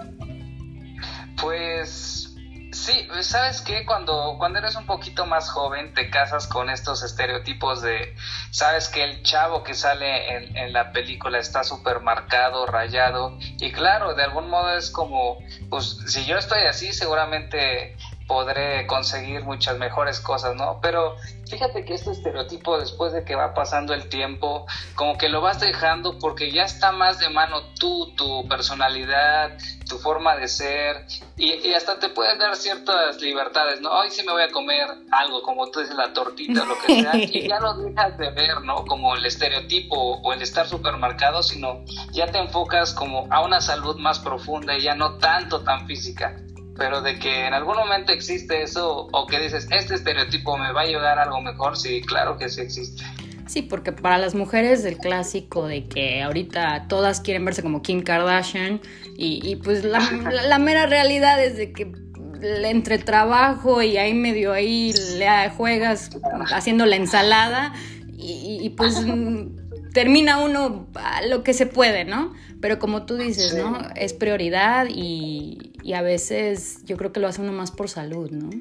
Sí, 2.89 3.07
sabes 3.21 3.61
que 3.61 3.85
cuando, 3.85 4.37
cuando 4.39 4.57
eres 4.57 4.75
un 4.75 4.87
poquito 4.87 5.27
más 5.27 5.51
joven 5.51 5.93
te 5.93 6.09
casas 6.09 6.47
con 6.47 6.71
estos 6.71 7.03
estereotipos 7.03 7.83
de, 7.83 8.15
sabes 8.49 8.89
que 8.89 9.03
el 9.03 9.21
chavo 9.21 9.61
que 9.61 9.75
sale 9.75 10.35
en, 10.35 10.57
en 10.57 10.73
la 10.73 10.91
película 10.91 11.37
está 11.37 11.63
súper 11.63 11.99
marcado, 11.99 12.65
rayado, 12.65 13.37
y 13.59 13.71
claro, 13.71 14.15
de 14.15 14.23
algún 14.23 14.49
modo 14.49 14.75
es 14.75 14.89
como, 14.89 15.37
pues 15.69 15.99
si 16.07 16.25
yo 16.25 16.39
estoy 16.39 16.63
así, 16.63 16.91
seguramente 16.91 17.95
podré 18.29 18.85
conseguir 18.85 19.43
muchas 19.43 19.79
mejores 19.79 20.19
cosas, 20.19 20.55
¿no? 20.55 20.79
Pero 20.83 21.15
fíjate 21.49 21.83
que 21.83 21.95
este 21.95 22.11
estereotipo 22.11 22.77
después 22.77 23.11
de 23.11 23.25
que 23.25 23.35
va 23.35 23.55
pasando 23.55 23.95
el 23.95 24.07
tiempo, 24.07 24.67
como 24.93 25.17
que 25.17 25.29
lo 25.29 25.41
vas 25.41 25.59
dejando 25.59 26.19
porque 26.19 26.51
ya 26.51 26.61
está 26.61 26.91
más 26.91 27.17
de 27.17 27.29
mano 27.29 27.63
tú, 27.79 28.13
tu 28.15 28.47
personalidad, 28.47 29.57
tu 29.89 29.97
forma 29.97 30.35
de 30.35 30.47
ser 30.47 31.07
y, 31.37 31.73
hasta 31.73 31.97
te 31.97 32.09
puedes 32.09 32.37
dar 32.37 32.55
ciertas 32.55 33.19
libertades, 33.19 33.81
¿no? 33.81 33.89
Hoy 33.89 34.11
sí 34.11 34.23
me 34.23 34.31
voy 34.31 34.43
a 34.43 34.51
comer 34.51 34.87
algo, 35.09 35.41
como 35.41 35.71
tú 35.71 35.79
dices, 35.79 35.95
la 35.95 36.13
tortita, 36.13 36.63
lo 36.65 36.77
que 36.85 37.01
sea, 37.01 37.15
y 37.15 37.47
ya 37.47 37.59
no 37.59 37.73
dejas 37.77 38.15
de 38.19 38.29
ver, 38.29 38.61
¿no? 38.61 38.85
Como 38.85 39.15
el 39.15 39.25
estereotipo 39.25 40.19
o 40.21 40.33
el 40.33 40.43
estar 40.43 40.67
supermercado, 40.67 41.41
sino 41.41 41.83
ya 42.11 42.27
te 42.27 42.37
enfocas 42.37 42.93
como 42.93 43.27
a 43.31 43.41
una 43.41 43.59
salud 43.59 43.97
más 43.97 44.19
profunda 44.19 44.77
y 44.77 44.83
ya 44.83 44.93
no 44.93 45.17
tanto 45.17 45.63
tan 45.63 45.87
física 45.87 46.35
pero 46.79 47.01
de 47.01 47.19
que 47.19 47.45
en 47.45 47.53
algún 47.53 47.75
momento 47.75 48.13
existe 48.13 48.63
eso 48.63 49.09
o 49.11 49.27
que 49.27 49.39
dices, 49.39 49.67
este 49.69 49.95
estereotipo 49.95 50.57
me 50.57 50.71
va 50.71 50.81
a 50.81 50.83
ayudar 50.85 51.19
a 51.19 51.23
algo 51.23 51.41
mejor, 51.41 51.77
sí, 51.77 52.01
claro 52.01 52.37
que 52.37 52.49
sí 52.49 52.61
existe. 52.61 53.03
Sí, 53.45 53.63
porque 53.63 53.91
para 53.91 54.17
las 54.17 54.35
mujeres 54.35 54.85
el 54.85 54.97
clásico 54.97 55.67
de 55.67 55.85
que 55.85 56.21
ahorita 56.21 56.85
todas 56.87 57.19
quieren 57.19 57.45
verse 57.45 57.61
como 57.61 57.81
Kim 57.81 58.01
Kardashian 58.01 58.79
y, 59.17 59.55
pues 59.57 59.83
la, 59.83 60.59
mera 60.59 60.85
realidad 60.85 61.43
es 61.43 61.57
de 61.57 61.73
que 61.73 61.91
entre 62.41 62.99
trabajo 62.99 63.81
y 63.81 63.97
ahí 63.97 64.13
medio 64.13 64.53
ahí 64.53 64.93
le 65.17 65.49
juegas 65.49 66.11
haciendo 66.53 66.85
la 66.85 66.95
ensalada 66.95 67.73
y, 68.15 68.69
pues 68.77 69.03
termina 69.93 70.39
uno 70.39 70.87
lo 71.27 71.43
que 71.43 71.53
se 71.53 71.65
puede, 71.65 72.05
¿no? 72.05 72.33
Pero 72.61 72.77
como 72.77 73.05
tú 73.05 73.17
dices, 73.17 73.55
¿no? 73.55 73.79
Es 73.95 74.13
prioridad 74.13 74.87
y, 74.89 75.68
y 75.89 75.93
a 75.93 76.03
veces 76.03 76.85
yo 76.85 76.97
creo 76.97 77.11
que 77.11 77.19
lo 77.19 77.27
hace 77.27 77.41
uno 77.41 77.51
más 77.51 77.71
por 77.71 77.89
salud, 77.89 78.29
¿no? 78.29 78.51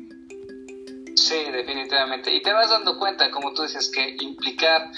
Sí, 1.14 1.36
definitivamente. 1.52 2.34
Y 2.34 2.40
te 2.40 2.54
vas 2.54 2.70
dando 2.70 2.98
cuenta, 2.98 3.30
como 3.30 3.52
tú 3.52 3.64
dices, 3.64 3.90
que 3.94 4.16
implicar 4.22 4.90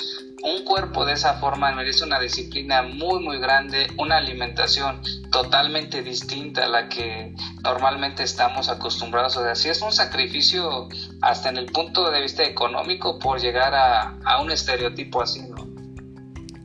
un 0.45 0.63
cuerpo 0.63 1.05
de 1.05 1.15
esa 1.15 1.41
forma 1.41 1.73
merece 1.73 2.05
una 2.05 2.21
disciplina 2.21 2.83
muy, 2.83 3.19
muy 3.19 3.41
grande, 3.41 3.89
una 3.99 4.19
alimentación 4.19 5.03
totalmente 5.33 6.05
distinta 6.05 6.67
a 6.67 6.69
la 6.69 6.89
que 6.89 7.35
normalmente 7.65 8.23
estamos 8.23 8.69
acostumbrados. 8.69 9.37
O 9.37 9.43
sea, 9.43 9.57
sí 9.57 9.69
es 9.69 9.83
un 9.83 9.91
sacrificio 9.91 10.89
hasta 11.23 11.49
en 11.49 11.57
el 11.57 11.67
punto 11.67 12.13
de 12.13 12.21
vista 12.21 12.45
económico 12.45 13.19
por 13.19 13.41
llegar 13.41 13.75
a, 13.75 14.21
a 14.25 14.41
un 14.41 14.53
estereotipo 14.53 15.21
así, 15.21 15.41
¿no? 15.49 15.70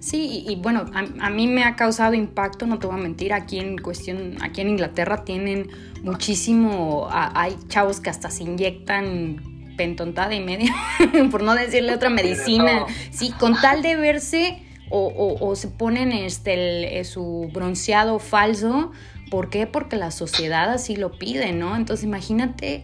Sí, 0.05 0.45
y, 0.47 0.55
bueno, 0.57 0.85
a, 0.93 1.29
mí 1.31 1.47
me 1.47 1.63
ha 1.63 1.75
causado 1.75 2.13
impacto, 2.13 2.67
no 2.67 2.77
te 2.77 2.85
voy 2.85 2.95
a 2.95 3.01
mentir, 3.01 3.33
aquí 3.33 3.57
en 3.57 3.79
cuestión, 3.79 4.37
aquí 4.39 4.61
en 4.61 4.69
Inglaterra 4.69 5.25
tienen 5.25 5.67
muchísimo, 6.03 7.07
hay 7.09 7.57
chavos 7.69 8.01
que 8.01 8.11
hasta 8.11 8.29
se 8.29 8.43
inyectan 8.43 9.73
pentontada 9.75 10.35
y 10.35 10.41
media, 10.41 10.75
por 11.31 11.41
no 11.41 11.55
decirle 11.55 11.91
otra 11.95 12.11
medicina, 12.11 12.85
sí, 13.09 13.31
con 13.31 13.59
tal 13.59 13.81
de 13.81 13.95
verse 13.95 14.61
o, 14.91 15.55
se 15.55 15.69
ponen 15.69 16.11
este, 16.11 16.99
eh, 16.99 17.03
su 17.03 17.49
bronceado 17.51 18.19
falso, 18.19 18.91
¿por 19.31 19.49
qué? 19.49 19.65
Porque 19.65 19.97
la 19.97 20.11
sociedad 20.11 20.69
así 20.69 20.95
lo 20.95 21.17
pide, 21.17 21.51
¿no? 21.51 21.75
Entonces 21.75 22.05
imagínate, 22.05 22.83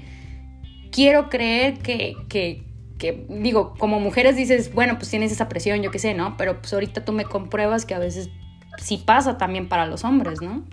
quiero 0.91 1.29
creer 1.29 1.77
que, 1.77 2.15
que 2.29 2.70
que 3.01 3.25
digo, 3.29 3.73
como 3.79 3.99
mujeres 3.99 4.35
dices, 4.35 4.71
bueno, 4.75 4.99
pues 4.99 5.09
tienes 5.09 5.31
esa 5.31 5.49
presión, 5.49 5.81
yo 5.81 5.89
qué 5.89 5.97
sé, 5.97 6.13
¿no? 6.13 6.37
Pero 6.37 6.61
pues 6.61 6.71
ahorita 6.71 7.03
tú 7.03 7.13
me 7.13 7.25
compruebas 7.25 7.87
que 7.87 7.95
a 7.95 7.99
veces 7.99 8.29
sí 8.77 8.97
pasa 8.97 9.39
también 9.39 9.67
para 9.67 9.87
los 9.87 10.03
hombres, 10.03 10.39
¿no? 10.39 10.63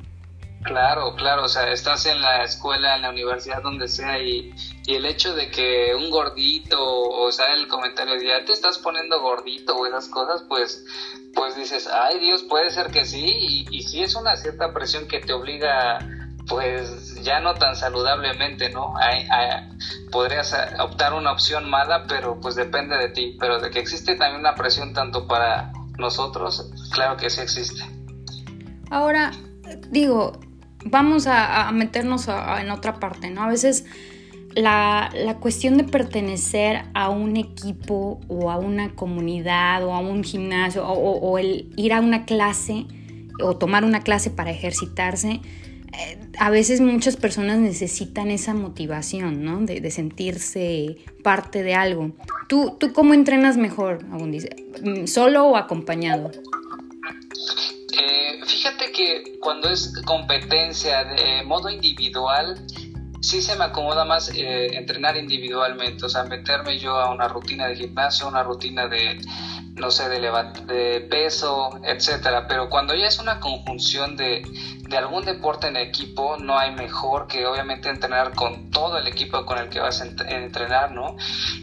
Claro, 0.62 1.14
claro, 1.14 1.44
o 1.44 1.48
sea, 1.48 1.72
estás 1.72 2.04
en 2.04 2.20
la 2.20 2.42
escuela, 2.44 2.96
en 2.96 3.02
la 3.02 3.10
universidad, 3.10 3.62
donde 3.62 3.88
sea, 3.88 4.18
y, 4.18 4.52
el 4.86 5.06
hecho 5.06 5.34
de 5.34 5.50
que 5.50 5.94
un 5.94 6.10
gordito, 6.10 6.78
o 6.78 7.32
sea, 7.32 7.54
el 7.54 7.66
comentario 7.66 8.18
de 8.18 8.26
ya 8.26 8.44
te 8.44 8.52
estás 8.52 8.76
poniendo 8.76 9.22
gordito 9.22 9.74
o 9.74 9.86
esas 9.86 10.08
cosas, 10.08 10.44
pues, 10.48 10.84
pues 11.34 11.56
dices, 11.56 11.88
ay 11.88 12.18
Dios, 12.18 12.42
puede 12.42 12.70
ser 12.70 12.90
que 12.90 13.06
sí, 13.06 13.24
y, 13.24 13.66
y 13.70 13.82
sí 13.84 14.02
es 14.02 14.14
una 14.16 14.36
cierta 14.36 14.74
presión 14.74 15.08
que 15.08 15.20
te 15.20 15.32
obliga 15.32 15.98
pues 16.48 17.22
ya 17.22 17.40
no 17.40 17.54
tan 17.54 17.76
saludablemente, 17.76 18.70
¿no? 18.70 18.94
podrías 20.10 20.56
optar 20.80 21.12
una 21.12 21.32
opción 21.32 21.68
mala, 21.68 22.04
pero 22.08 22.40
pues 22.40 22.54
depende 22.54 22.96
de 22.96 23.10
ti. 23.10 23.36
Pero 23.38 23.60
de 23.60 23.70
que 23.70 23.78
existe 23.78 24.16
también 24.16 24.40
una 24.40 24.54
presión 24.54 24.94
tanto 24.94 25.26
para 25.26 25.72
nosotros, 25.98 26.70
claro 26.92 27.16
que 27.16 27.28
sí 27.28 27.40
existe. 27.40 27.82
Ahora, 28.90 29.32
digo, 29.90 30.40
vamos 30.84 31.26
a, 31.26 31.70
meternos 31.72 32.28
en 32.28 32.70
otra 32.70 32.98
parte, 32.98 33.30
¿no? 33.30 33.42
A 33.42 33.48
veces 33.48 33.84
la, 34.54 35.10
cuestión 35.40 35.76
de 35.76 35.84
pertenecer 35.84 36.84
a 36.94 37.10
un 37.10 37.36
equipo 37.36 38.20
o 38.28 38.50
a 38.50 38.56
una 38.56 38.94
comunidad 38.94 39.84
o 39.84 39.92
a 39.92 40.00
un 40.00 40.24
gimnasio 40.24 40.86
o 40.88 41.38
el 41.38 41.70
ir 41.76 41.92
a 41.92 42.00
una 42.00 42.24
clase 42.24 42.86
o 43.42 43.56
tomar 43.56 43.84
una 43.84 44.00
clase 44.00 44.30
para 44.30 44.50
ejercitarse, 44.50 45.40
a 46.38 46.50
veces 46.50 46.80
muchas 46.80 47.16
personas 47.16 47.58
necesitan 47.58 48.30
esa 48.30 48.54
motivación, 48.54 49.44
¿no? 49.44 49.60
De, 49.60 49.90
sentirse 49.90 50.96
parte 51.22 51.62
de 51.62 51.74
algo. 51.74 52.12
¿Tú, 52.48 52.76
¿Tú 52.78 52.92
cómo 52.92 53.14
entrenas 53.14 53.56
mejor, 53.56 54.04
Abundis? 54.12 54.48
Mm, 54.82 55.06
¿Solo 55.06 55.46
o 55.46 55.56
acompañado? 55.56 56.30
Eh, 57.92 58.40
fíjate 58.46 58.92
que 58.92 59.38
cuando 59.40 59.70
es 59.70 59.92
competencia 60.04 61.04
de 61.04 61.42
modo 61.44 61.70
individual, 61.70 62.64
sí 63.20 63.42
se 63.42 63.56
me 63.56 63.64
acomoda 63.64 64.04
más 64.04 64.30
eh, 64.34 64.76
entrenar 64.76 65.16
individualmente, 65.16 66.04
o 66.04 66.08
sea, 66.08 66.24
meterme 66.24 66.78
yo 66.78 66.96
a 66.96 67.10
una 67.12 67.28
rutina 67.28 67.66
de 67.66 67.76
gimnasio, 67.76 68.28
una 68.28 68.42
rutina 68.42 68.86
de, 68.86 69.18
no 69.78 69.90
sé, 69.90 70.08
de, 70.08 70.20
de 70.66 71.00
peso, 71.02 71.80
etcétera. 71.84 72.46
Pero 72.46 72.68
cuando 72.68 72.94
ya 72.94 73.06
es 73.06 73.18
una 73.18 73.40
conjunción 73.40 74.16
de, 74.16 74.42
de 74.88 74.96
algún 74.96 75.24
deporte 75.24 75.68
en 75.68 75.76
equipo, 75.76 76.36
no 76.38 76.58
hay 76.58 76.72
mejor 76.72 77.26
que 77.26 77.46
obviamente 77.46 77.88
entrenar 77.88 78.34
con 78.34 78.70
todo 78.70 78.98
el 78.98 79.06
equipo 79.06 79.44
con 79.44 79.58
el 79.58 79.68
que 79.68 79.80
vas 79.80 80.00
a 80.00 80.06
entrenar, 80.06 80.92
¿no? 80.92 81.16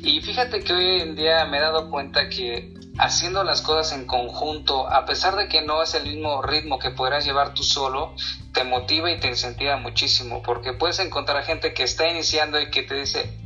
Y 0.04 0.22
fíjate 0.22 0.62
que 0.62 0.74
hoy 0.74 1.02
en 1.02 1.16
día 1.16 1.46
me 1.46 1.58
he 1.58 1.62
dado 1.62 1.90
cuenta 1.90 2.30
que 2.30 2.74
haciendo 2.98 3.44
las 3.44 3.62
cosas 3.62 3.98
en 3.98 4.06
conjunto, 4.06 4.88
a 4.88 5.06
pesar 5.06 5.36
de 5.36 5.48
que 5.48 5.62
no 5.62 5.84
es 5.84 5.94
el 5.96 6.04
mismo 6.04 6.42
ritmo 6.42 6.80
que 6.80 6.92
podrás 6.92 7.26
llevar 7.26 7.54
tú 7.54 7.64
solo, 7.64 8.16
te 8.54 8.64
motiva 8.64 9.12
y 9.12 9.20
te 9.20 9.28
incentiva 9.28 9.78
muchísimo, 9.78 10.42
porque 10.42 10.74
puedes 10.74 11.00
encontrar 11.00 11.44
gente 11.44 11.74
que 11.74 11.84
está 11.84 12.08
iniciando 12.08 12.60
y 12.60 12.70
que 12.70 12.84
te 12.84 12.96
dice, 12.96 13.38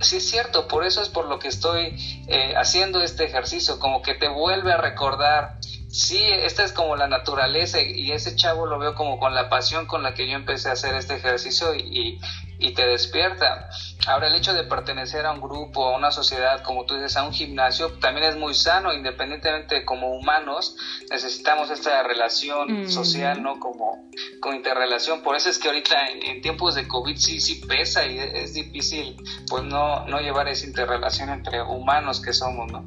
sí 0.00 0.16
es 0.16 0.28
cierto, 0.28 0.68
por 0.68 0.84
eso 0.84 1.02
es 1.02 1.08
por 1.08 1.26
lo 1.26 1.38
que 1.38 1.48
estoy 1.48 1.96
eh, 2.26 2.54
haciendo 2.56 3.02
este 3.02 3.24
ejercicio, 3.24 3.78
como 3.78 4.02
que 4.02 4.14
te 4.14 4.28
vuelve 4.28 4.72
a 4.72 4.76
recordar, 4.76 5.58
sí, 5.88 6.18
esta 6.18 6.64
es 6.64 6.72
como 6.72 6.96
la 6.96 7.08
naturaleza 7.08 7.80
y 7.80 8.12
ese 8.12 8.36
chavo 8.36 8.66
lo 8.66 8.78
veo 8.78 8.94
como 8.94 9.18
con 9.18 9.34
la 9.34 9.48
pasión 9.48 9.86
con 9.86 10.02
la 10.02 10.14
que 10.14 10.28
yo 10.28 10.34
empecé 10.34 10.68
a 10.68 10.72
hacer 10.72 10.94
este 10.94 11.14
ejercicio 11.16 11.74
y, 11.74 12.18
y 12.58 12.74
te 12.74 12.86
despierta. 12.86 13.68
Ahora, 14.06 14.28
el 14.28 14.34
hecho 14.36 14.54
de 14.54 14.64
pertenecer 14.64 15.26
a 15.26 15.32
un 15.32 15.40
grupo, 15.40 15.86
a 15.86 15.96
una 15.96 16.10
sociedad, 16.10 16.62
como 16.62 16.84
tú 16.86 16.94
dices, 16.94 17.16
a 17.16 17.24
un 17.24 17.32
gimnasio, 17.32 17.92
también 17.98 18.26
es 18.26 18.36
muy 18.36 18.54
sano, 18.54 18.92
independientemente 18.92 19.76
de 19.76 19.84
como 19.84 20.08
humanos, 20.16 20.76
necesitamos 21.10 21.70
esta 21.70 22.02
relación 22.02 22.84
mm. 22.84 22.88
social, 22.88 23.42
¿no? 23.42 23.58
Como 23.58 24.08
con 24.40 24.54
interrelación. 24.54 25.22
Por 25.22 25.36
eso 25.36 25.50
es 25.50 25.58
que 25.58 25.68
ahorita 25.68 25.96
en, 26.08 26.40
tiempos 26.40 26.74
de 26.74 26.86
COVID 26.86 27.16
sí, 27.16 27.40
sí 27.40 27.56
pesa 27.66 28.06
y 28.06 28.18
es, 28.18 28.54
difícil, 28.54 29.16
pues, 29.48 29.64
no, 29.64 30.06
no 30.06 30.20
llevar 30.20 30.48
esa 30.48 30.66
interrelación 30.66 31.30
entre 31.30 31.62
humanos 31.62 32.20
que 32.20 32.32
somos, 32.32 32.70
¿no? 32.70 32.86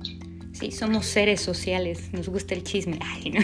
Sí, 0.60 0.72
somos 0.72 1.06
seres 1.06 1.40
sociales, 1.40 2.12
nos 2.12 2.28
gusta 2.28 2.54
el 2.54 2.64
chisme. 2.64 3.00
Ay, 3.02 3.32
¿no? 3.32 3.40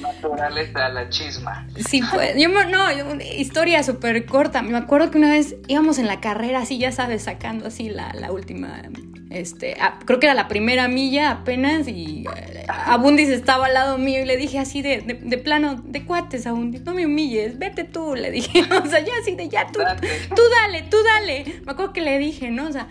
Naturaleza, 0.00 0.88
la 0.88 1.08
chisma. 1.08 1.68
Sí, 1.88 2.02
pues, 2.12 2.34
yo 2.36 2.48
no, 2.48 2.90
historia 3.22 3.84
súper 3.84 4.26
corta. 4.26 4.62
Me 4.62 4.76
acuerdo 4.76 5.12
que 5.12 5.18
una 5.18 5.30
vez 5.30 5.54
íbamos 5.68 5.98
en 5.98 6.08
la 6.08 6.20
carrera, 6.20 6.60
así, 6.62 6.78
ya 6.78 6.90
sabes, 6.90 7.22
sacando 7.22 7.68
así 7.68 7.88
la, 7.88 8.12
la 8.14 8.32
última, 8.32 8.82
este, 9.30 9.76
creo 10.06 10.18
que 10.18 10.26
era 10.26 10.34
la 10.34 10.48
primera 10.48 10.88
milla 10.88 11.30
apenas 11.30 11.86
y 11.86 12.24
eh, 12.34 12.66
Abundis 12.66 13.28
estaba 13.28 13.66
al 13.66 13.74
lado 13.74 13.96
mío 13.96 14.22
y 14.22 14.24
le 14.24 14.36
dije 14.36 14.58
así 14.58 14.82
de, 14.82 15.02
de, 15.02 15.38
plano, 15.38 15.80
de 15.84 16.04
cuates, 16.04 16.48
Abundis, 16.48 16.82
no 16.82 16.94
me 16.94 17.06
humilles, 17.06 17.56
vete 17.56 17.84
tú, 17.84 18.16
le 18.16 18.32
dije, 18.32 18.62
o 18.82 18.86
sea, 18.86 18.98
ya 18.98 19.12
así 19.22 19.36
de, 19.36 19.48
ya 19.48 19.68
tú, 19.68 19.78
tú 20.34 20.42
dale, 20.62 20.82
tú 20.90 20.96
dale. 21.04 21.60
Me 21.64 21.70
acuerdo 21.70 21.92
que 21.92 22.00
le 22.00 22.18
dije, 22.18 22.50
¿no? 22.50 22.66
O 22.66 22.72
sea, 22.72 22.88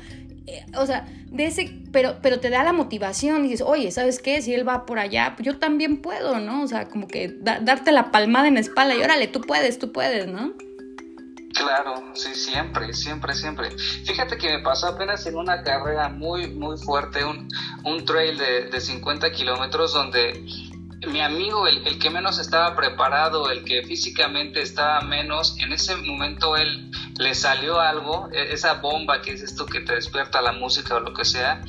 o 0.75 0.85
sea, 0.85 1.07
de 1.25 1.45
ese, 1.45 1.81
pero, 1.91 2.17
pero 2.21 2.39
te 2.39 2.49
da 2.49 2.63
la 2.63 2.73
motivación 2.73 3.43
dices, 3.43 3.61
oye, 3.61 3.91
¿sabes 3.91 4.19
qué? 4.19 4.41
Si 4.41 4.53
él 4.53 4.67
va 4.67 4.85
por 4.85 4.99
allá, 4.99 5.35
yo 5.39 5.57
también 5.57 6.01
puedo, 6.01 6.39
¿no? 6.39 6.63
O 6.63 6.67
sea, 6.67 6.87
como 6.87 7.07
que 7.07 7.35
darte 7.39 7.91
la 7.91 8.11
palmada 8.11 8.47
en 8.47 8.55
la 8.55 8.59
espalda 8.59 8.95
y 8.95 9.01
órale, 9.01 9.27
tú 9.27 9.41
puedes, 9.41 9.79
tú 9.79 9.91
puedes, 9.91 10.27
¿no? 10.27 10.53
Claro, 11.53 12.03
sí, 12.13 12.33
siempre, 12.35 12.93
siempre, 12.93 13.33
siempre. 13.33 13.71
Fíjate 14.05 14.37
que 14.37 14.49
me 14.49 14.59
pasó 14.59 14.87
apenas 14.87 15.25
en 15.25 15.35
una 15.35 15.61
carrera 15.63 16.09
muy, 16.09 16.47
muy 16.51 16.77
fuerte, 16.77 17.25
un, 17.25 17.49
un 17.83 18.05
trail 18.05 18.37
de, 18.37 18.69
de 18.69 18.79
50 18.79 19.31
kilómetros 19.31 19.93
donde 19.93 20.45
mi 21.07 21.21
amigo, 21.21 21.67
el, 21.67 21.85
el, 21.87 21.99
que 21.99 22.09
menos 22.09 22.39
estaba 22.39 22.75
preparado, 22.75 23.49
el 23.49 23.63
que 23.63 23.83
físicamente 23.83 24.61
estaba 24.61 25.01
menos, 25.01 25.57
en 25.59 25.71
ese 25.71 25.95
momento 25.95 26.55
él 26.57 26.91
le 27.17 27.33
salió 27.35 27.79
algo, 27.79 28.29
e, 28.31 28.53
esa 28.53 28.75
bomba 28.75 29.21
que 29.21 29.31
es 29.31 29.41
esto 29.41 29.65
que 29.65 29.81
te 29.81 29.95
despierta 29.95 30.41
la 30.41 30.51
música 30.51 30.95
o 30.95 30.99
lo 30.99 31.13
que 31.13 31.25
sea, 31.25 31.61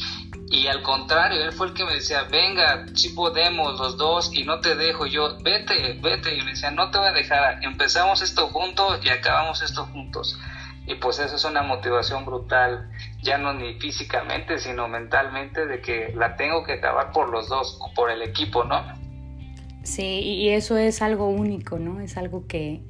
y 0.50 0.66
al 0.66 0.82
contrario, 0.82 1.44
él 1.44 1.52
fue 1.52 1.68
el 1.68 1.74
que 1.74 1.84
me 1.84 1.94
decía, 1.94 2.24
venga, 2.24 2.84
si 2.94 3.10
podemos 3.10 3.78
los 3.78 3.96
dos 3.96 4.32
y 4.32 4.42
no 4.42 4.58
te 4.58 4.74
dejo. 4.74 5.06
Yo, 5.06 5.38
vete, 5.42 5.96
vete. 6.02 6.34
Y 6.34 6.42
me 6.42 6.50
decía, 6.50 6.72
no 6.72 6.90
te 6.90 6.98
voy 6.98 7.06
a 7.06 7.12
dejar. 7.12 7.62
Empezamos 7.62 8.20
esto 8.20 8.48
juntos 8.48 8.98
y 9.04 9.10
acabamos 9.10 9.62
esto 9.62 9.86
juntos. 9.86 10.36
Y 10.86 10.96
pues 10.96 11.20
eso 11.20 11.36
es 11.36 11.44
una 11.44 11.62
motivación 11.62 12.26
brutal, 12.26 12.90
ya 13.22 13.38
no 13.38 13.52
ni 13.52 13.74
físicamente, 13.74 14.58
sino 14.58 14.88
mentalmente, 14.88 15.66
de 15.66 15.80
que 15.80 16.12
la 16.16 16.34
tengo 16.34 16.64
que 16.64 16.72
acabar 16.72 17.12
por 17.12 17.28
los 17.28 17.48
dos, 17.48 17.78
o 17.80 17.94
por 17.94 18.10
el 18.10 18.22
equipo, 18.22 18.64
¿no? 18.64 18.99
Sí, 19.90 20.20
y 20.20 20.50
eso 20.50 20.76
es 20.76 21.02
algo 21.02 21.28
único, 21.28 21.78
¿no? 21.78 22.00
Es 22.00 22.16
algo 22.16 22.46
que, 22.46 22.82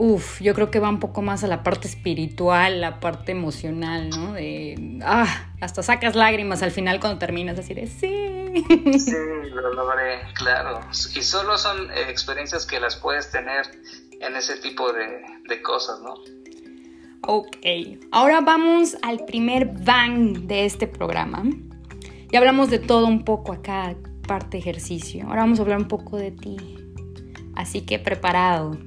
Uf, 0.00 0.40
yo 0.40 0.54
creo 0.54 0.70
que 0.70 0.78
va 0.78 0.88
un 0.88 1.00
poco 1.00 1.22
más 1.22 1.42
a 1.42 1.48
la 1.48 1.64
parte 1.64 1.88
espiritual, 1.88 2.80
la 2.80 3.00
parte 3.00 3.32
emocional, 3.32 4.10
¿no? 4.10 4.32
De, 4.32 5.00
ah, 5.02 5.50
hasta 5.60 5.82
sacas 5.82 6.14
lágrimas 6.14 6.62
al 6.62 6.70
final 6.70 7.00
cuando 7.00 7.18
terminas 7.18 7.58
así 7.58 7.74
de, 7.74 7.88
sí. 7.88 8.96
Sí, 8.96 9.16
lo 9.52 9.72
logré, 9.72 10.20
claro. 10.34 10.82
Y 11.16 11.22
solo 11.22 11.58
son 11.58 11.90
experiencias 12.08 12.64
que 12.64 12.78
las 12.78 12.94
puedes 12.94 13.32
tener 13.32 13.66
en 14.20 14.36
ese 14.36 14.58
tipo 14.58 14.92
de, 14.92 15.20
de 15.48 15.62
cosas, 15.62 15.98
¿no? 16.00 16.14
Ok, 17.22 17.56
ahora 18.12 18.40
vamos 18.40 18.96
al 19.02 19.24
primer 19.24 19.66
bang 19.66 20.46
de 20.46 20.64
este 20.64 20.86
programa. 20.86 21.42
Ya 22.30 22.38
hablamos 22.38 22.70
de 22.70 22.78
todo 22.78 23.06
un 23.06 23.24
poco 23.24 23.52
acá, 23.52 23.96
parte 24.28 24.58
ejercicio. 24.58 25.24
Ahora 25.26 25.40
vamos 25.40 25.58
a 25.58 25.62
hablar 25.62 25.78
un 25.78 25.88
poco 25.88 26.16
de 26.16 26.30
ti. 26.30 26.56
Así 27.56 27.80
que 27.80 27.98
preparado. 27.98 28.78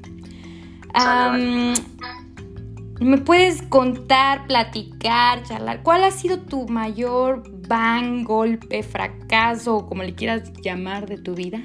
¿Me 3.01 3.17
puedes 3.17 3.63
contar, 3.63 4.47
platicar, 4.47 5.43
charlar? 5.43 5.83
¿Cuál 5.83 6.05
ha 6.05 6.11
sido 6.11 6.39
tu 6.39 6.67
mayor 6.69 7.43
bang, 7.67 8.23
golpe, 8.23 8.83
fracaso, 8.83 9.87
como 9.87 10.03
le 10.03 10.13
quieras 10.13 10.53
llamar, 10.61 11.07
de 11.07 11.17
tu 11.17 11.33
vida? 11.33 11.59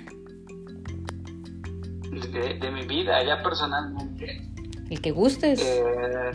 De, 2.10 2.70
mi 2.70 2.86
vida, 2.86 3.22
ya 3.22 3.42
personalmente. 3.42 4.50
El 4.88 5.00
que 5.00 5.10
gustes. 5.10 5.60
Eh, 5.62 6.32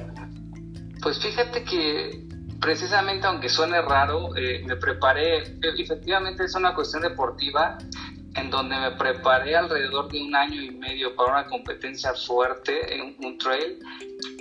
pues 1.01 1.19
fíjate 1.19 1.63
que 1.63 2.30
precisamente, 2.61 3.27
aunque 3.27 3.49
suene 3.49 3.81
raro, 3.81 4.35
eh, 4.37 4.63
me 4.65 4.77
preparé, 4.77 5.57
efectivamente 5.77 6.45
es 6.45 6.55
una 6.55 6.73
cuestión 6.73 7.01
deportiva, 7.01 7.77
en 8.35 8.49
donde 8.49 8.77
me 8.77 8.91
preparé 8.91 9.55
alrededor 9.55 10.09
de 10.09 10.21
un 10.21 10.35
año 10.35 10.61
y 10.61 10.71
medio 10.71 11.15
para 11.15 11.31
una 11.31 11.47
competencia 11.47 12.13
fuerte 12.13 12.95
en 12.95 13.15
un 13.19 13.37
trail 13.37 13.77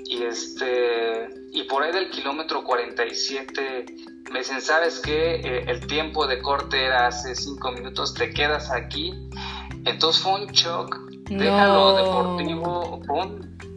y 0.04 0.22
este 0.22 1.28
y 1.52 1.64
por 1.64 1.82
ahí 1.82 1.92
del 1.92 2.08
kilómetro 2.10 2.62
47 2.62 3.86
me 4.30 4.38
dicen 4.38 4.60
sabes 4.60 5.00
que 5.00 5.36
eh, 5.36 5.64
el 5.66 5.86
tiempo 5.88 6.28
de 6.28 6.40
corte 6.40 6.84
era 6.84 7.08
hace 7.08 7.34
5 7.34 7.72
minutos 7.72 8.14
te 8.14 8.30
quedas 8.30 8.70
aquí 8.70 9.12
entonces 9.84 10.22
fue 10.22 10.40
un 10.40 10.46
shock 10.52 10.96
déjalo 11.28 11.96
deportivo 11.96 13.02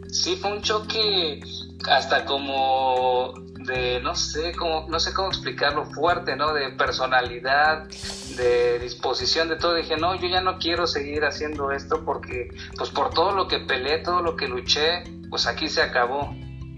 sí 0.08 0.36
fue 0.36 0.52
un 0.52 0.62
choque 0.62 1.40
hasta 1.88 2.24
como 2.24 3.34
de 3.64 4.00
no 4.00 4.14
sé 4.14 4.52
cómo 4.52 4.86
no 4.88 5.00
sé 5.00 5.12
cómo 5.12 5.28
explicarlo 5.28 5.84
fuerte 5.86 6.36
no 6.36 6.52
de 6.52 6.70
personalidad 6.70 7.86
de 8.36 8.78
disposición 8.78 9.48
de 9.48 9.56
todo. 9.56 9.74
Dije 9.74 9.96
no 9.96 10.14
yo 10.14 10.28
ya 10.28 10.40
no 10.40 10.58
quiero 10.58 10.86
seguir 10.86 11.24
haciendo 11.24 11.70
esto 11.70 12.04
porque 12.04 12.48
pues 12.76 12.90
por 12.90 13.10
todo 13.10 13.32
lo 13.32 13.48
que 13.48 13.60
peleé 13.60 13.98
todo 13.98 14.22
lo 14.22 14.36
que 14.36 14.48
luché 14.48 15.04
pues 15.30 15.46
aquí 15.46 15.68
se 15.68 15.82
acabó. 15.82 16.34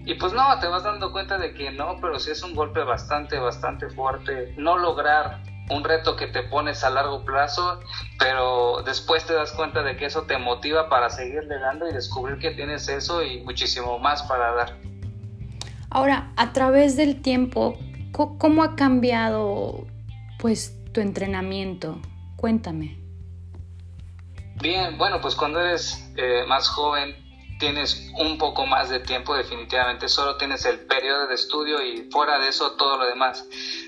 Y 0.09 0.15
pues 0.15 0.33
no 0.33 0.45
te 0.61 0.69
vas 0.69 0.85
dando 0.85 1.11
cuenta 1.11 1.37
de 1.37 1.53
que 1.53 1.73
no 1.73 1.99
pero 2.01 2.19
sí 2.21 2.31
es 2.31 2.43
un 2.43 2.55
golpe 2.55 2.85
bastante 2.85 3.39
bastante 3.39 3.89
fuerte 3.91 4.55
no 4.57 4.79
lograr 4.79 5.43
un 5.71 5.85
reto 5.85 6.17
que 6.17 6.29
te 6.29 6.43
pones 6.45 6.85
a 6.85 6.91
largo 6.91 7.25
plazo, 7.25 7.81
pero 8.19 8.83
después 8.85 9.27
te 9.27 9.35
das 9.35 9.53
cuenta 9.53 9.83
de 9.83 9.97
que 9.97 10.07
eso 10.07 10.23
te 10.23 10.39
motiva 10.39 10.89
para 10.89 11.11
seguirle 11.11 11.59
dando 11.59 11.89
y 11.89 11.93
descubrir 11.93 12.39
que 12.39 12.53
tienes 12.53 12.89
eso 12.89 13.23
y 13.23 13.41
muchísimo 13.41 13.99
más 13.99 14.23
para 14.23 14.53
dar. 14.53 14.77
Ahora, 15.91 16.33
a 16.37 16.53
través 16.53 16.97
del 16.97 17.23
tiempo, 17.23 17.79
¿cómo 18.13 18.63
ha 18.63 18.77
cambiado 18.77 19.87
pues 20.39 20.77
tu 20.93 21.01
entrenamiento? 21.01 22.01
Cuéntame. 22.37 22.99
Bien, 24.61 24.97
bueno, 24.97 25.21
pues 25.21 25.35
cuando 25.35 25.61
eres 25.61 26.13
eh, 26.17 26.45
más 26.49 26.69
joven 26.69 27.15
tienes 27.59 28.11
un 28.19 28.39
poco 28.39 28.67
más 28.67 28.89
de 28.89 29.01
tiempo 29.01 29.35
definitivamente, 29.35 30.09
solo 30.09 30.37
tienes 30.37 30.65
el 30.65 30.81
periodo 30.81 31.27
de 31.27 31.35
estudio 31.35 31.83
y 31.83 32.09
fuera 32.11 32.39
de 32.39 32.49
eso 32.49 32.73
todo 32.73 32.99
lo 32.99 33.07
demás. 33.07 33.47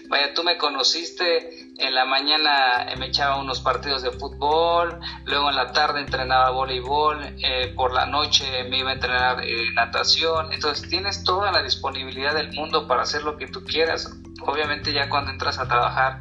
Vaya, 0.09 0.33
tú 0.35 0.43
me 0.43 0.57
conociste, 0.57 1.71
en 1.79 1.95
la 1.95 2.05
mañana 2.05 2.87
me 2.99 3.07
echaba 3.07 3.39
unos 3.39 3.61
partidos 3.61 4.03
de 4.03 4.11
fútbol, 4.11 4.99
luego 5.25 5.51
en 5.51 5.57
la 5.57 5.73
tarde 5.73 6.01
entrenaba 6.01 6.51
voleibol, 6.51 7.19
eh, 7.43 7.73
por 7.77 7.93
la 7.93 8.07
noche 8.07 8.65
me 8.65 8.79
iba 8.79 8.91
a 8.91 8.95
entrenar 8.95 9.45
eh, 9.45 9.71
natación, 9.75 10.53
entonces 10.53 10.89
tienes 10.89 11.25
toda 11.25 11.53
la 11.53 11.63
disponibilidad 11.63 12.35
del 12.35 12.53
mundo 12.53 12.87
para 12.87 13.03
hacer 13.03 13.23
lo 13.23 13.37
que 13.37 13.49
tú 13.49 13.63
quieras. 13.65 14.11
Obviamente 14.41 14.93
ya 14.93 15.09
cuando 15.09 15.31
entras 15.31 15.59
a 15.59 15.67
trabajar, 15.67 16.21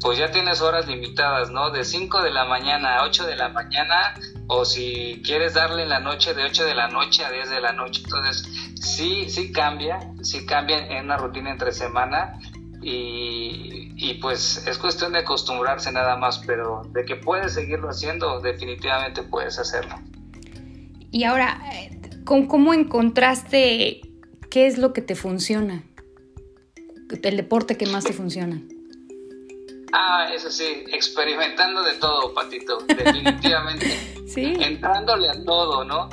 pues 0.00 0.18
ya 0.18 0.30
tienes 0.30 0.60
horas 0.60 0.86
limitadas, 0.86 1.50
¿no? 1.50 1.70
De 1.70 1.84
5 1.84 2.22
de 2.22 2.30
la 2.30 2.44
mañana 2.44 2.98
a 2.98 3.04
8 3.04 3.26
de 3.26 3.36
la 3.36 3.48
mañana, 3.48 4.14
o 4.46 4.64
si 4.64 5.20
quieres 5.24 5.54
darle 5.54 5.82
en 5.82 5.88
la 5.88 6.00
noche, 6.00 6.34
de 6.34 6.44
8 6.44 6.64
de 6.64 6.74
la 6.74 6.88
noche 6.88 7.24
a 7.24 7.30
10 7.30 7.50
de 7.50 7.60
la 7.60 7.72
noche. 7.72 8.02
Entonces, 8.04 8.48
sí, 8.80 9.28
sí 9.28 9.52
cambia, 9.52 9.98
sí 10.22 10.46
cambia 10.46 10.78
en 10.78 11.06
una 11.06 11.16
rutina 11.16 11.50
entre 11.50 11.72
semana, 11.72 12.38
y, 12.88 14.14
pues 14.20 14.64
es 14.66 14.78
cuestión 14.78 15.12
de 15.12 15.20
acostumbrarse 15.20 15.90
nada 15.90 16.16
más, 16.16 16.38
pero 16.46 16.82
de 16.92 17.04
que 17.04 17.16
puedes 17.16 17.54
seguirlo 17.54 17.88
haciendo, 17.88 18.40
definitivamente 18.40 19.22
puedes 19.22 19.58
hacerlo. 19.58 19.96
Y 21.10 21.24
ahora, 21.24 21.60
eh, 21.72 21.98
¿cómo 22.24 22.74
encontraste 22.74 24.02
qué 24.50 24.66
es 24.66 24.78
lo 24.78 24.92
que 24.92 25.02
te 25.02 25.16
funciona? 25.16 25.82
El 27.22 27.36
deporte 27.36 27.76
que 27.76 27.86
más 27.86 28.04
te 28.04 28.12
funciona. 28.12 28.60
Ah, 29.92 30.28
eso 30.34 30.50
sí, 30.50 30.84
experimentando 30.92 31.82
de 31.82 31.94
todo, 31.94 32.34
Patito, 32.34 32.78
definitivamente. 32.86 33.86
sí. 34.26 34.54
Entrándole 34.58 35.30
a 35.30 35.44
todo, 35.44 35.84
¿no? 35.84 36.08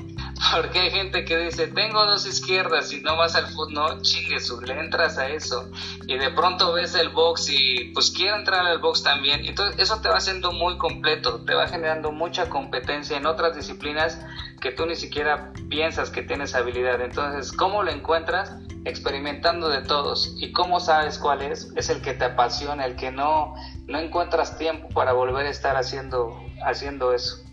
Porque 0.52 0.80
hay 0.80 0.92
gente 0.92 1.26
que 1.26 1.38
dice, 1.38 1.68
tengo 1.68 2.06
dos 2.06 2.26
izquierdas 2.26 2.92
y 2.92 3.02
no 3.02 3.16
vas 3.18 3.36
al 3.36 3.48
fútbol, 3.48 3.74
no 3.74 4.02
chingues, 4.02 4.50
le 4.50 4.80
entras 4.80 5.18
a 5.18 5.30
eso. 5.30 5.70
Y 6.08 6.18
de 6.18 6.32
pronto 6.32 6.74
ves 6.74 6.96
el 6.96 7.10
box 7.10 7.50
y 7.50 7.92
pues 7.94 8.12
quiero 8.12 8.36
entrar 8.36 8.66
al 8.66 8.80
box 8.80 9.04
también. 9.04 9.46
Entonces 9.46 9.82
eso 9.82 10.02
te 10.02 10.10
va 10.10 10.18
haciendo 10.18 10.52
muy 10.52 10.78
completo, 10.78 11.44
te 11.46 11.54
va 11.54 11.68
generando 11.68 12.12
mucha 12.12 12.50
competencia 12.50 13.18
en 13.18 13.26
otras 13.26 13.56
disciplinas 13.56 14.20
que 14.60 14.72
tú 14.72 14.86
ni 14.86 14.96
siquiera 14.96 15.52
piensas 15.70 16.10
que 16.10 16.24
tienes 16.24 16.56
habilidad. 16.56 17.02
Entonces, 17.02 17.52
¿cómo 17.52 17.84
lo 17.84 17.92
encuentras? 17.92 18.56
Experimentando 18.86 19.70
de 19.70 19.82
todos. 19.82 20.36
¿Y 20.38 20.52
cómo 20.52 20.80
sabes 20.80 21.20
cuál 21.20 21.42
es? 21.42 21.72
Es 21.76 21.90
el 21.90 22.02
que 22.02 22.14
te 22.14 22.26
apasiona, 22.26 22.86
el 22.86 22.96
que 22.96 23.12
no, 23.12 23.56
no 23.88 24.00
encuentras 24.00 24.58
tiempo 24.58 24.90
para 24.90 25.14
volver 25.14 25.46
a 25.46 25.50
estar 25.50 25.76
haciendo, 25.78 26.36
haciendo 26.66 27.14
eso. 27.14 27.44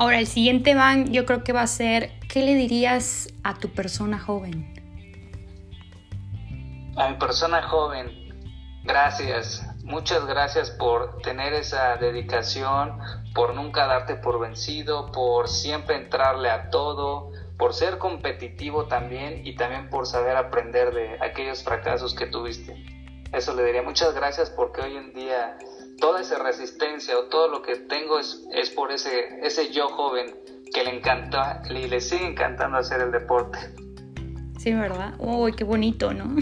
Ahora, 0.00 0.20
el 0.20 0.28
siguiente 0.28 0.76
van 0.76 1.12
yo 1.12 1.26
creo 1.26 1.42
que 1.42 1.52
va 1.52 1.62
a 1.62 1.66
ser, 1.66 2.12
¿qué 2.32 2.40
le 2.44 2.54
dirías 2.54 3.34
a 3.42 3.54
tu 3.54 3.68
persona 3.70 4.16
joven? 4.16 4.72
A 6.96 7.08
mi 7.08 7.16
persona 7.16 7.64
joven, 7.64 8.08
gracias. 8.84 9.68
Muchas 9.82 10.24
gracias 10.24 10.70
por 10.70 11.20
tener 11.22 11.52
esa 11.52 11.96
dedicación, 11.96 12.96
por 13.34 13.56
nunca 13.56 13.88
darte 13.88 14.14
por 14.14 14.38
vencido, 14.38 15.10
por 15.10 15.48
siempre 15.48 15.96
entrarle 15.96 16.48
a 16.48 16.70
todo, 16.70 17.32
por 17.58 17.74
ser 17.74 17.98
competitivo 17.98 18.86
también 18.86 19.44
y 19.44 19.56
también 19.56 19.90
por 19.90 20.06
saber 20.06 20.36
aprender 20.36 20.94
de 20.94 21.18
aquellos 21.20 21.64
fracasos 21.64 22.14
que 22.14 22.26
tuviste. 22.26 22.97
Eso 23.32 23.54
le 23.54 23.64
diría 23.64 23.82
muchas 23.82 24.14
gracias 24.14 24.50
porque 24.50 24.80
hoy 24.80 24.96
en 24.96 25.12
día 25.12 25.58
toda 26.00 26.20
esa 26.20 26.38
resistencia 26.38 27.18
o 27.18 27.24
todo 27.24 27.48
lo 27.48 27.62
que 27.62 27.76
tengo 27.76 28.18
es, 28.18 28.46
es 28.54 28.70
por 28.70 28.90
ese, 28.92 29.40
ese 29.42 29.70
yo 29.70 29.88
joven 29.88 30.34
que 30.72 30.84
le 30.84 30.96
encanta 30.96 31.62
y 31.68 31.86
le 31.86 32.00
sigue 32.00 32.26
encantando 32.26 32.78
hacer 32.78 33.00
el 33.00 33.12
deporte. 33.12 33.58
Sí, 34.58 34.74
¿verdad? 34.74 35.14
Uy, 35.18 35.52
qué 35.52 35.62
bonito, 35.62 36.12
¿no? 36.12 36.34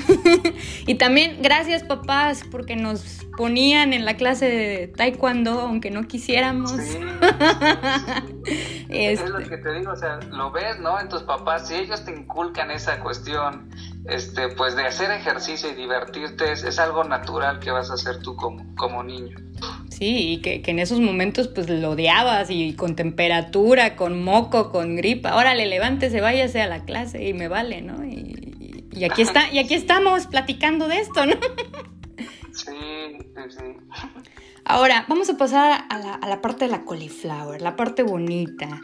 y 0.87 0.94
también 0.94 1.42
gracias 1.42 1.83
papás 1.83 2.44
porque 2.51 2.75
nos 2.75 3.27
ponían 3.37 3.92
en 3.92 4.07
la 4.07 4.16
clase 4.16 4.46
de 4.49 4.88
taekwondo 4.88 5.61
aunque 5.61 5.90
no 5.90 6.05
quisiéramos. 6.05 6.72
Sí. 6.72 6.99
Es 8.88 9.29
lo 9.29 9.38
este. 9.38 9.51
que 9.51 9.59
te 9.59 9.72
digo, 9.72 9.92
o 9.92 9.96
sea, 9.96 10.18
lo 10.31 10.53
ves, 10.53 10.79
¿no? 10.79 10.99
En 11.01 11.09
tus 11.09 11.25
papás, 11.25 11.66
si 11.66 11.75
ellos 11.75 12.05
te 12.05 12.12
inculcan 12.12 12.70
esa 12.70 13.01
cuestión, 13.01 13.68
este, 14.09 14.49
pues 14.49 14.77
de 14.77 14.87
hacer 14.87 15.11
ejercicio 15.11 15.71
y 15.71 15.75
divertirte, 15.75 16.53
es, 16.53 16.62
es 16.64 16.79
algo 16.79 17.05
natural 17.05 17.59
que 17.61 17.71
vas 17.71 17.90
a 17.90 17.95
hacer 17.95 18.21
tú 18.21 18.37
como, 18.37 18.64
como 18.77 19.03
niño. 19.03 19.37
Sí, 19.90 20.33
y 20.33 20.40
que, 20.42 20.62
en 20.64 20.79
esos 20.79 21.01
momentos 21.01 21.49
pues 21.49 21.69
lo 21.69 21.90
odiabas 21.90 22.51
y 22.51 22.75
con 22.75 22.97
temperatura, 22.97 23.97
con 23.97 24.23
moco, 24.23 24.71
con 24.71 24.97
gripa. 24.97 25.37
Órale, 25.37 25.66
levántese, 25.66 26.21
váyase 26.21 26.61
a 26.61 26.66
la 26.66 26.85
clase 26.85 27.27
y 27.27 27.33
me 27.33 27.49
vale, 27.49 27.83
¿no? 27.83 28.05
Y, 28.05 28.85
Y 28.92 29.05
aquí 29.05 29.23
está, 29.23 29.51
y 29.53 29.59
aquí 29.59 29.75
estamos 29.85 30.27
platicando 30.27 30.88
de 30.88 31.01
esto, 31.01 31.27
¿no? 31.27 31.37
Sí, 32.53 32.73
sí, 33.19 33.42
sí. 33.51 33.64
Ahora, 34.64 35.05
vamos 35.09 35.31
a 35.31 35.37
pasar 35.37 35.85
a 35.88 35.99
la, 35.99 36.14
a 36.14 36.29
la 36.29 36.40
parte 36.40 36.64
de 36.64 36.71
la 36.73 36.85
cauliflower, 36.85 37.61
la 37.62 37.77
parte 37.77 38.03
bonita. 38.03 38.81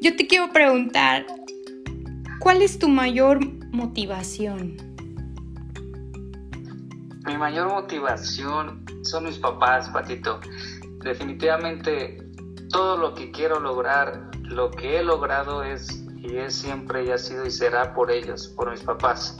Yo 0.00 0.16
te 0.16 0.26
quiero 0.26 0.50
preguntar, 0.52 1.24
¿cuál 2.44 2.60
es 2.60 2.78
tu 2.78 2.88
mayor 2.88 3.40
motivación? 3.72 4.76
Mi 7.26 7.38
mayor 7.38 7.68
motivación 7.68 8.84
son 9.02 9.24
mis 9.24 9.38
papás, 9.38 9.88
Patito. 9.88 10.40
Definitivamente 11.02 12.18
todo 12.68 12.98
lo 12.98 13.14
que 13.14 13.30
quiero 13.30 13.60
lograr, 13.60 14.30
lo 14.42 14.70
que 14.70 14.98
he 14.98 15.02
logrado 15.02 15.64
es 15.64 16.04
y 16.18 16.36
es 16.36 16.54
siempre 16.54 17.06
y 17.06 17.10
ha 17.12 17.18
sido 17.18 17.46
y 17.46 17.50
será 17.50 17.94
por 17.94 18.10
ellos, 18.10 18.48
por 18.48 18.70
mis 18.70 18.82
papás. 18.82 19.38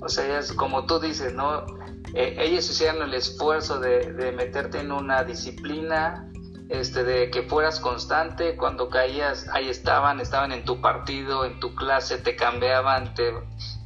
O 0.00 0.08
sea, 0.08 0.38
es 0.38 0.52
como 0.52 0.86
tú 0.86 1.00
dices, 1.00 1.34
¿no? 1.34 1.66
Eh, 2.14 2.36
ellos 2.38 2.70
hicieron 2.70 3.02
el 3.02 3.14
esfuerzo 3.14 3.80
de, 3.80 4.12
de, 4.12 4.30
meterte 4.30 4.78
en 4.78 4.92
una 4.92 5.24
disciplina, 5.24 6.30
este, 6.68 7.04
de 7.04 7.30
que 7.30 7.42
fueras 7.42 7.80
constante, 7.80 8.56
cuando 8.56 8.88
caías, 8.90 9.46
ahí 9.52 9.68
estaban, 9.68 10.20
estaban 10.20 10.52
en 10.52 10.64
tu 10.64 10.80
partido, 10.80 11.44
en 11.44 11.60
tu 11.60 11.74
clase, 11.74 12.18
te 12.18 12.36
cambiaban, 12.36 13.14
te, 13.14 13.32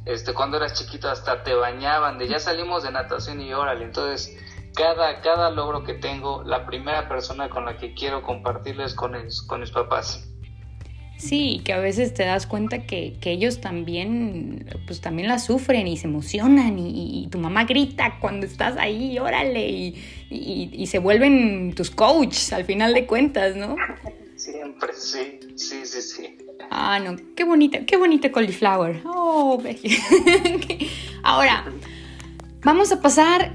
este, 0.05 0.33
cuando 0.33 0.57
eras 0.57 0.73
chiquito 0.73 1.09
hasta 1.09 1.43
te 1.43 1.53
bañaban, 1.53 2.17
de 2.17 2.27
ya 2.27 2.39
salimos 2.39 2.83
de 2.83 2.91
natación 2.91 3.41
y 3.41 3.53
órale, 3.53 3.85
entonces 3.85 4.37
cada, 4.75 5.21
cada 5.21 5.49
logro 5.49 5.83
que 5.83 5.93
tengo, 5.93 6.43
la 6.43 6.65
primera 6.65 7.07
persona 7.07 7.49
con 7.49 7.65
la 7.65 7.77
que 7.77 7.93
quiero 7.93 8.21
compartirlo 8.21 8.83
es 8.83 8.95
con, 8.95 9.13
con 9.47 9.59
mis 9.59 9.71
papás. 9.71 10.32
Sí, 11.17 11.61
que 11.63 11.73
a 11.73 11.79
veces 11.79 12.13
te 12.13 12.23
das 12.23 12.47
cuenta 12.47 12.85
que, 12.85 13.15
que, 13.21 13.31
ellos 13.31 13.61
también, 13.61 14.65
pues 14.87 14.99
también 14.99 15.27
la 15.27 15.39
sufren 15.39 15.87
y 15.87 15.95
se 15.95 16.07
emocionan 16.07 16.77
y, 16.79 17.23
y 17.23 17.27
tu 17.27 17.37
mamá 17.37 17.63
grita 17.63 18.17
cuando 18.19 18.45
estás 18.45 18.75
ahí, 18.77 19.17
órale, 19.19 19.69
y, 19.69 19.95
y, 20.29 20.87
se 20.87 20.99
vuelven 20.99 21.73
tus 21.75 21.91
coaches 21.91 22.51
al 22.51 22.65
final 22.65 22.93
de 22.93 23.05
cuentas, 23.05 23.55
¿no? 23.55 23.75
Siempre, 24.35 24.93
sí, 24.93 25.39
sí, 25.55 25.85
sí, 25.85 26.01
sí. 26.01 26.37
Ah, 26.69 26.99
no, 26.99 27.15
qué 27.35 27.43
bonita, 27.43 27.85
qué 27.85 27.97
bonita 27.97 28.31
cauliflower. 28.31 29.01
Oh, 29.05 29.61
Ahora, 31.23 31.65
vamos 32.63 32.91
a 32.91 33.01
pasar. 33.01 33.53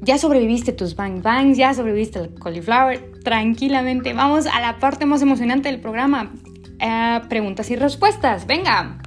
Ya 0.00 0.16
sobreviviste 0.16 0.72
tus 0.72 0.94
bang 0.94 1.20
bangs, 1.20 1.58
ya 1.58 1.74
sobreviviste 1.74 2.20
el 2.20 2.34
cauliflower. 2.34 3.20
Tranquilamente, 3.24 4.12
vamos 4.14 4.46
a 4.46 4.60
la 4.60 4.78
parte 4.78 5.04
más 5.04 5.20
emocionante 5.20 5.68
del 5.68 5.80
programa. 5.80 6.32
Eh, 6.80 7.20
preguntas 7.28 7.70
y 7.70 7.76
respuestas. 7.76 8.46
Venga. 8.46 8.98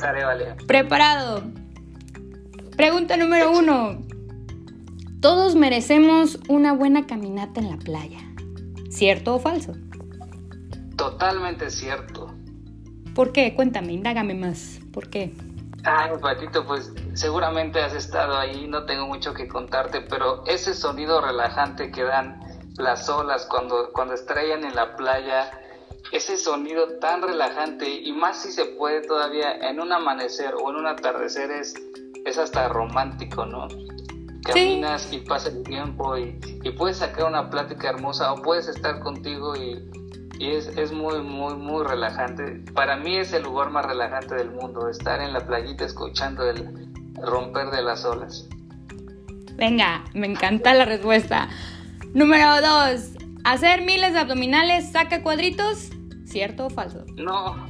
Vale, 0.00 0.24
vale. 0.24 0.54
Preparado. 0.66 1.42
Pregunta 2.76 3.16
número 3.16 3.52
uno. 3.52 3.98
Todos 5.20 5.54
merecemos 5.54 6.40
una 6.48 6.72
buena 6.72 7.06
caminata 7.06 7.60
en 7.60 7.70
la 7.70 7.76
playa. 7.76 8.18
¿Cierto 8.90 9.36
o 9.36 9.38
falso? 9.38 9.72
Totalmente 10.96 11.70
cierto. 11.70 12.34
¿Por 13.14 13.32
qué? 13.32 13.54
Cuéntame, 13.54 13.92
indágame 13.92 14.34
más. 14.34 14.80
¿Por 14.92 15.10
qué? 15.10 15.32
Ay, 15.84 16.10
Patito, 16.20 16.64
pues 16.66 16.92
seguramente 17.14 17.80
has 17.80 17.94
estado 17.94 18.36
ahí, 18.38 18.66
no 18.68 18.84
tengo 18.84 19.06
mucho 19.06 19.34
que 19.34 19.48
contarte, 19.48 20.00
pero 20.00 20.44
ese 20.46 20.74
sonido 20.74 21.20
relajante 21.20 21.90
que 21.90 22.04
dan 22.04 22.40
las 22.78 23.08
olas 23.08 23.46
cuando, 23.46 23.90
cuando 23.92 24.14
estrellan 24.14 24.64
en 24.64 24.74
la 24.74 24.96
playa, 24.96 25.50
ese 26.12 26.36
sonido 26.36 26.98
tan 26.98 27.22
relajante 27.22 27.88
y 27.88 28.12
más 28.12 28.42
si 28.42 28.52
se 28.52 28.64
puede 28.64 29.00
todavía 29.02 29.52
en 29.68 29.80
un 29.80 29.92
amanecer 29.92 30.54
o 30.54 30.70
en 30.70 30.76
un 30.76 30.86
atardecer 30.86 31.50
es, 31.50 31.74
es 32.24 32.38
hasta 32.38 32.68
romántico, 32.68 33.46
¿no? 33.46 33.68
Caminas 34.44 35.12
y 35.12 35.18
pasa 35.18 35.50
el 35.50 35.62
tiempo 35.62 36.16
y, 36.18 36.38
y 36.62 36.70
puedes 36.72 36.98
sacar 36.98 37.26
una 37.26 37.48
plática 37.48 37.90
hermosa 37.90 38.32
o 38.32 38.42
puedes 38.42 38.68
estar 38.68 39.00
contigo 39.00 39.54
y 39.56 39.88
y 40.38 40.56
es, 40.56 40.66
es, 40.76 40.90
muy, 40.90 41.22
muy, 41.22 41.54
muy 41.54 41.84
relajante. 41.86 42.64
Para 42.74 42.96
mí 42.96 43.16
es 43.16 43.32
el 43.32 43.44
lugar 43.44 43.70
más 43.70 43.86
relajante 43.86 44.34
del 44.34 44.50
mundo, 44.50 44.88
estar 44.88 45.20
en 45.20 45.32
la 45.32 45.46
playita 45.46 45.84
escuchando 45.84 46.48
el 46.48 46.90
romper 47.14 47.70
de 47.70 47.82
las 47.82 48.04
olas. 48.04 48.48
Venga, 49.54 50.04
me 50.14 50.26
encanta 50.26 50.74
la 50.74 50.84
respuesta. 50.84 51.48
Número 52.12 52.60
dos, 52.60 53.10
hacer 53.44 53.82
miles 53.82 54.14
de 54.14 54.18
abdominales 54.18 54.90
saca 54.90 55.22
cuadritos, 55.22 55.90
¿cierto 56.32 56.66
o 56.66 56.70
falso? 56.70 57.04
No. 57.14 57.68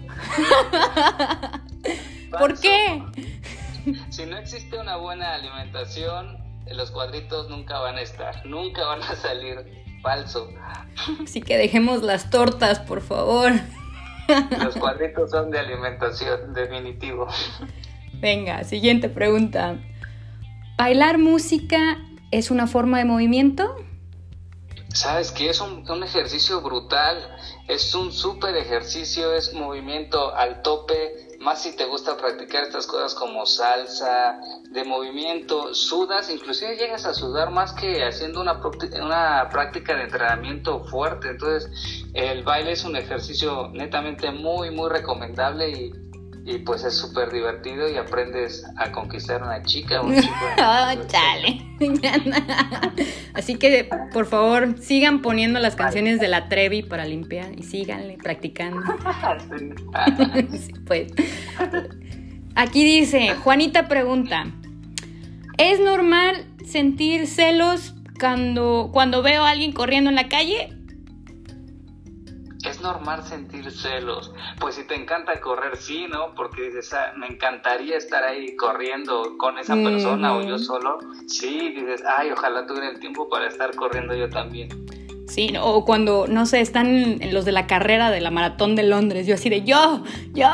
¿Por 2.31 2.59
qué? 2.61 3.03
Si 4.11 4.25
no 4.25 4.39
existe 4.39 4.79
una 4.79 4.97
buena 4.97 5.35
alimentación, 5.35 6.39
los 6.71 6.93
cuadritos 6.93 7.51
nunca 7.51 7.81
van 7.81 7.97
a 7.97 8.03
estar, 8.03 8.47
nunca 8.47 8.87
van 8.87 9.03
a 9.03 9.17
salir 9.17 9.85
falso. 10.01 10.49
Así 11.23 11.43
que 11.43 11.59
dejemos 11.59 12.03
las 12.03 12.31
tortas, 12.31 12.79
por 12.79 13.03
favor. 13.03 13.53
Los 14.59 14.77
cuadritos 14.81 15.31
son 15.31 15.51
de 15.51 15.59
alimentación, 15.59 16.55
definitivo. 16.55 17.27
Venga, 18.15 18.63
siguiente 18.63 19.09
pregunta. 19.09 19.77
¿Bailar 20.79 21.19
música 21.19 21.99
es 22.31 22.53
una 22.53 22.69
forma 22.69 22.99
de 22.99 23.05
movimiento? 23.05 23.75
Sabes 24.95 25.33
que 25.33 25.49
es 25.49 25.61
un, 25.61 25.89
un 25.91 26.03
ejercicio 26.03 26.61
brutal, 26.61 27.17
es 27.67 27.95
un 27.95 28.13
súper 28.13 28.55
ejercicio, 28.57 29.33
es 29.35 29.55
movimiento 29.55 30.35
al 30.35 30.61
tope, 30.63 31.37
más 31.41 31.63
si 31.63 31.75
te 31.75 31.87
gusta 31.87 32.17
practicar 32.17 32.65
estas 32.65 32.87
cosas 32.87 33.15
como 33.15 33.47
salsa, 33.47 34.39
de 34.71 34.85
movimiento, 34.85 35.75
sudas, 35.75 36.31
inclusive 36.31 36.77
llegas 36.77 37.07
a 37.07 37.15
sudar 37.15 37.51
más 37.51 37.73
que 37.73 38.05
haciendo 38.05 38.41
una, 38.41 38.61
una 39.03 39.49
práctica 39.51 39.97
de 39.97 40.05
entrenamiento 40.05 40.85
fuerte. 40.85 41.31
Entonces, 41.31 41.71
el 42.15 42.43
baile 42.45 42.73
es 42.73 42.85
un 42.85 42.95
ejercicio 42.97 43.69
netamente 43.73 44.31
muy, 44.31 44.71
muy 44.71 44.91
recomendable 44.91 45.71
y, 45.71 46.12
y 46.45 46.59
pues 46.59 46.85
es 46.85 46.97
súper 46.97 47.31
divertido 47.31 47.89
y 47.89 47.97
aprendes 47.97 48.65
a 48.77 48.91
conquistar 48.91 49.43
a 49.43 49.47
una 49.47 49.63
chica 49.63 50.01
un 50.01 50.21
chico. 50.21 50.35
oh, 50.59 51.07
chale. 51.07 51.63
Así 53.35 53.57
que, 53.57 53.89
por 54.13 54.27
favor, 54.27 54.77
sigan 54.81 55.23
poniendo 55.23 55.61
las 55.61 55.77
canciones 55.77 56.21
de 56.21 56.29
la 56.29 56.49
Trevi 56.49 56.83
para 56.83 57.05
limpiar 57.05 57.57
y 57.57 57.63
síganle 57.63 58.19
practicando. 58.19 58.83
sí, 60.53 60.73
pues. 60.85 61.13
Aquí 62.55 62.85
dice, 62.85 63.35
Juanita 63.37 63.89
pregunta, 63.89 64.45
¿es 65.59 65.81
normal 65.81 66.45
sentir 66.67 67.27
celos 67.27 67.95
cuando, 68.19 68.91
cuando 68.93 69.23
veo 69.23 69.45
a 69.45 69.51
alguien 69.51 69.73
corriendo 69.73 70.11
en 70.11 70.17
la 70.17 70.29
calle? 70.29 70.71
Es 72.65 72.81
normal 72.81 73.23
sentir 73.25 73.71
celos. 73.71 74.33
Pues 74.61 74.77
si 74.77 74.85
te 74.85 74.95
encanta 74.95 75.41
correr, 75.41 75.77
sí, 75.77 76.07
¿no? 76.09 76.35
Porque 76.35 76.63
dices, 76.63 76.93
ah, 76.93 77.13
me 77.17 77.27
encantaría 77.27 77.97
estar 77.97 78.23
ahí 78.23 78.55
corriendo 78.57 79.37
con 79.39 79.59
esa 79.59 79.75
persona 79.75 80.37
o 80.37 80.43
yo 80.43 80.59
solo. 80.59 80.99
Sí, 81.27 81.71
dices, 81.71 82.03
ay, 82.17 82.31
ojalá 82.31 82.67
tuviera 82.67 82.91
el 82.91 83.01
tiempo 83.01 83.29
para 83.29 83.49
estar 83.49 83.75
corriendo 83.75 84.15
yo 84.15 84.29
también. 84.29 84.69
Sí, 85.27 85.55
o 85.61 85.85
cuando, 85.85 86.27
no 86.29 86.45
sé, 86.47 86.61
están 86.61 87.19
los 87.33 87.45
de 87.45 87.53
la 87.53 87.67
carrera 87.67 88.11
de 88.11 88.21
la 88.21 88.31
maratón 88.31 88.77
de 88.77 88.83
Londres, 88.83 89.27
yo 89.27 89.35
así 89.35 89.49
de, 89.49 89.63
yo, 89.65 90.05
yo. 90.35 90.47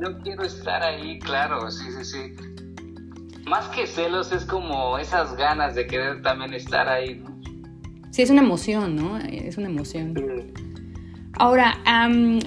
yo, 0.00 0.18
quiero 0.22 0.44
estar 0.44 0.82
ahí, 0.82 1.18
claro, 1.18 1.70
sí, 1.70 1.84
sí, 1.90 2.04
sí. 2.04 2.32
Más 3.44 3.66
que 3.68 3.86
celos 3.86 4.32
es 4.32 4.44
como 4.44 4.98
esas 4.98 5.36
ganas 5.36 5.74
de 5.74 5.86
querer 5.86 6.22
también 6.22 6.54
estar 6.54 6.88
ahí, 6.88 7.16
¿no? 7.16 7.35
Sí, 8.16 8.22
es 8.22 8.30
una 8.30 8.40
emoción, 8.40 8.96
¿no? 8.96 9.18
Es 9.18 9.58
una 9.58 9.66
emoción. 9.66 10.14
Ahora, 11.38 11.76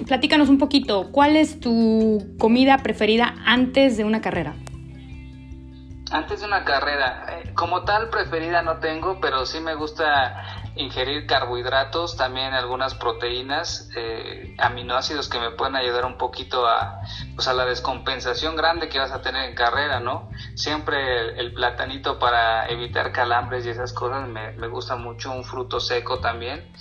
platícanos 0.04 0.48
un 0.48 0.58
poquito, 0.58 1.12
¿cuál 1.12 1.36
es 1.36 1.60
tu 1.60 2.34
comida 2.40 2.78
preferida 2.78 3.36
antes 3.46 3.96
de 3.96 4.02
una 4.02 4.20
carrera? 4.20 4.56
Antes 6.10 6.40
de 6.40 6.46
una 6.48 6.64
carrera, 6.64 7.24
eh, 7.28 7.52
como 7.54 7.84
tal 7.84 8.10
preferida 8.10 8.62
no 8.62 8.78
tengo, 8.78 9.20
pero 9.20 9.46
sí 9.46 9.60
me 9.60 9.76
gusta 9.76 10.49
ingerir 10.76 11.26
carbohidratos, 11.26 12.16
también 12.16 12.54
algunas 12.54 12.94
proteínas, 12.94 13.90
eh, 13.96 14.54
aminoácidos 14.58 15.28
que 15.28 15.40
me 15.40 15.50
pueden 15.50 15.76
ayudar 15.76 16.04
un 16.04 16.16
poquito 16.16 16.66
a, 16.66 17.00
pues 17.34 17.48
a 17.48 17.52
la 17.52 17.64
descompensación 17.64 18.56
grande 18.56 18.88
que 18.88 18.98
vas 18.98 19.12
a 19.12 19.22
tener 19.22 19.48
en 19.48 19.54
carrera, 19.54 20.00
¿no? 20.00 20.30
Siempre 20.54 21.38
el, 21.38 21.50
platanito 21.52 22.18
para 22.18 22.68
evitar 22.68 23.10
calambres 23.12 23.66
y 23.66 23.70
esas 23.70 23.92
cosas 23.92 24.28
me, 24.28 24.52
me 24.52 24.68
gusta 24.68 24.96
mucho, 24.96 25.32
un 25.32 25.44
fruto 25.44 25.80
seco 25.80 26.20
también. 26.20 26.72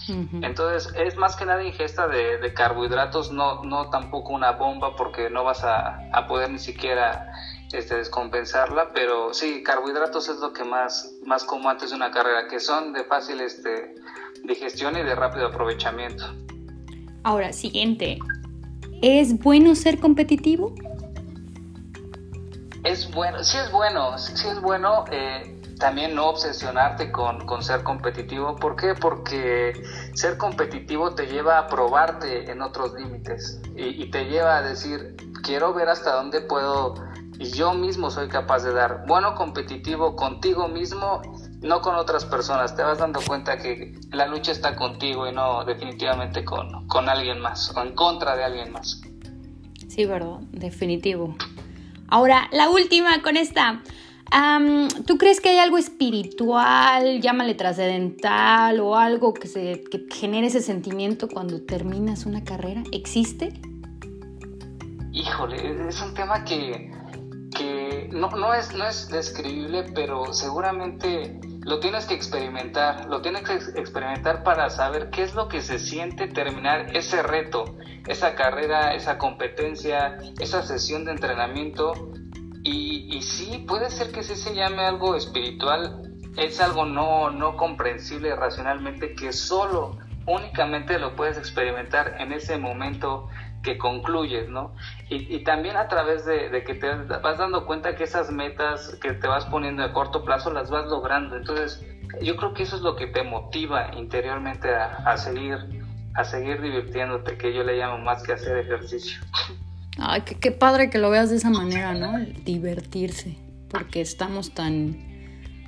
Entonces 0.41 0.93
es 0.95 1.17
más 1.17 1.35
que 1.35 1.45
nada 1.45 1.63
ingesta 1.63 2.07
de, 2.07 2.53
carbohidratos, 2.53 3.31
no, 3.31 3.63
no 3.63 3.89
tampoco 3.89 4.33
una 4.33 4.51
bomba 4.51 4.95
porque 4.95 5.29
no 5.29 5.43
vas 5.43 5.63
a, 5.63 5.99
a 6.13 6.27
poder 6.27 6.51
ni 6.51 6.59
siquiera 6.59 7.31
este, 7.71 7.95
descompensarla, 7.95 8.91
pero 8.93 9.33
sí, 9.33 9.61
carbohidratos 9.63 10.27
es 10.29 10.37
lo 10.39 10.53
que 10.53 10.63
más, 10.63 11.13
más 11.25 11.43
como 11.43 11.69
antes 11.69 11.91
de 11.91 11.95
una 11.95 12.11
carrera, 12.11 12.47
que 12.47 12.59
son 12.59 12.93
de 12.93 13.03
fácil 13.03 13.41
este, 13.41 13.95
digestión 14.43 14.97
y 14.97 15.03
de 15.03 15.15
rápido 15.15 15.47
aprovechamiento. 15.47 16.25
Ahora, 17.23 17.53
siguiente, 17.53 18.17
¿es 19.01 19.37
bueno 19.39 19.75
ser 19.75 19.99
competitivo? 19.99 20.73
Es 22.83 23.11
bueno, 23.11 23.43
sí 23.43 23.57
es 23.57 23.71
bueno, 23.71 24.17
sí 24.17 24.47
es 24.47 24.61
bueno. 24.61 25.05
Eh, 25.11 25.55
también 25.79 26.15
no 26.15 26.29
obsesionarte 26.29 27.11
con, 27.11 27.45
con, 27.45 27.61
ser 27.61 27.83
competitivo. 27.83 28.55
¿Por 28.55 28.75
qué? 28.75 28.95
Porque 28.95 29.73
ser 30.13 30.37
competitivo 30.37 31.13
te 31.13 31.27
lleva 31.27 31.57
a 31.57 31.67
probarte 31.67 32.51
en 32.51 32.61
otros 32.61 32.93
límites 32.93 33.61
y, 33.75 34.03
y, 34.03 34.11
te 34.11 34.25
lleva 34.25 34.57
a 34.57 34.61
decir, 34.61 35.15
quiero 35.43 35.73
ver 35.73 35.89
hasta 35.89 36.13
dónde 36.13 36.41
puedo 36.41 36.95
y 37.39 37.51
yo 37.51 37.73
mismo 37.73 38.11
soy 38.11 38.27
capaz 38.27 38.63
de 38.63 38.73
dar. 38.73 39.05
Bueno, 39.07 39.33
competitivo 39.33 40.15
contigo 40.17 40.67
mismo, 40.67 41.21
no 41.61 41.79
con 41.79 41.95
otras 41.95 42.25
personas. 42.25 42.75
Te 42.75 42.83
vas 42.83 42.97
dando 42.97 43.21
cuenta 43.25 43.57
que 43.57 43.97
la 44.11 44.27
lucha 44.27 44.51
está 44.51 44.75
contigo 44.75 45.25
y 45.25 45.31
no 45.31 45.63
definitivamente 45.63 46.43
con, 46.43 46.85
con 46.87 47.07
alguien 47.07 47.39
más 47.39 47.73
o 47.75 47.81
en 47.81 47.95
contra 47.95 48.35
de 48.35 48.43
alguien 48.43 48.73
más. 48.73 49.01
Sí, 49.87 50.05
verdad, 50.05 50.39
definitivo. 50.51 51.35
Ahora, 52.09 52.49
la 52.51 52.69
última 52.69 53.21
con 53.21 53.37
esta. 53.37 53.81
¿Tú 55.07 55.17
crees 55.17 55.41
que 55.41 55.49
hay 55.49 55.57
algo 55.57 55.77
espiritual, 55.77 57.19
llámale 57.21 57.55
trascendental 57.55 58.79
o 58.79 58.95
algo 58.95 59.33
que, 59.33 59.47
se, 59.47 59.83
que 59.89 60.05
genere 60.13 60.47
ese 60.47 60.61
sentimiento 60.61 61.27
cuando 61.27 61.61
terminas 61.61 62.25
una 62.25 62.43
carrera? 62.43 62.83
¿Existe? 62.91 63.53
Híjole, 65.11 65.87
es 65.87 66.01
un 66.01 66.13
tema 66.13 66.43
que, 66.45 66.91
que 67.55 68.09
no, 68.11 68.29
no, 68.29 68.53
es, 68.53 68.73
no 68.75 68.85
es 68.85 69.07
describible, 69.09 69.83
pero 69.95 70.33
seguramente 70.33 71.39
lo 71.61 71.79
tienes 71.79 72.05
que 72.05 72.13
experimentar, 72.13 73.05
lo 73.05 73.21
tienes 73.21 73.43
que 73.43 73.53
experimentar 73.79 74.43
para 74.43 74.69
saber 74.69 75.09
qué 75.09 75.23
es 75.23 75.35
lo 75.35 75.47
que 75.47 75.61
se 75.61 75.79
siente 75.79 76.27
terminar 76.27 76.95
ese 76.95 77.21
reto, 77.23 77.77
esa 78.07 78.35
carrera, 78.35 78.93
esa 78.93 79.17
competencia, 79.17 80.17
esa 80.39 80.63
sesión 80.63 81.05
de 81.05 81.11
entrenamiento. 81.11 82.11
Y, 82.63 83.15
y 83.15 83.21
sí, 83.21 83.65
puede 83.67 83.89
ser 83.89 84.11
que 84.11 84.23
sí 84.23 84.35
se 84.35 84.53
llame 84.53 84.83
algo 84.83 85.15
espiritual, 85.15 86.01
es 86.37 86.59
algo 86.59 86.85
no, 86.85 87.31
no 87.31 87.55
comprensible 87.57 88.35
racionalmente 88.35 89.13
que 89.15 89.33
solo, 89.33 89.97
únicamente 90.25 90.99
lo 90.99 91.15
puedes 91.15 91.37
experimentar 91.37 92.15
en 92.19 92.33
ese 92.33 92.57
momento 92.57 93.27
que 93.63 93.77
concluyes, 93.77 94.49
¿no? 94.49 94.73
Y, 95.09 95.35
y 95.35 95.43
también 95.43 95.75
a 95.75 95.87
través 95.87 96.25
de, 96.25 96.63
que 96.63 96.73
te 96.75 96.93
vas 96.93 97.37
dando 97.37 97.65
cuenta 97.65 97.95
que 97.95 98.05
esas 98.05 98.31
metas 98.31 98.97
que 99.01 99.13
te 99.13 99.27
vas 99.27 99.45
poniendo 99.45 99.83
a 99.83 99.93
corto 99.93 100.23
plazo 100.23 100.51
las 100.51 100.69
vas 100.69 100.85
logrando. 100.87 101.35
Entonces, 101.35 101.85
yo 102.21 102.35
creo 102.37 102.53
que 102.53 102.63
eso 102.63 102.75
es 102.75 102.81
lo 102.81 102.95
que 102.95 103.07
te 103.07 103.23
motiva 103.23 103.91
interiormente 103.95 104.73
a, 104.73 104.97
a 105.05 105.17
seguir 105.17 105.57
a 106.15 106.23
seguir 106.23 106.61
divirtiéndote, 106.61 107.37
que 107.37 107.53
yo 107.53 107.63
le 107.63 107.77
llamo 107.77 107.99
más 107.99 108.23
que 108.23 108.33
hacer 108.33 108.57
ejercicio. 108.57 109.21
Ay, 109.97 110.21
qué, 110.21 110.51
padre 110.51 110.89
que 110.89 110.97
lo 110.97 111.09
veas 111.09 111.29
de 111.29 111.37
esa 111.37 111.49
manera, 111.49 111.93
¿no? 111.93 112.19
divertirse, 112.43 113.37
porque 113.69 114.01
estamos 114.01 114.53
tan, 114.53 114.97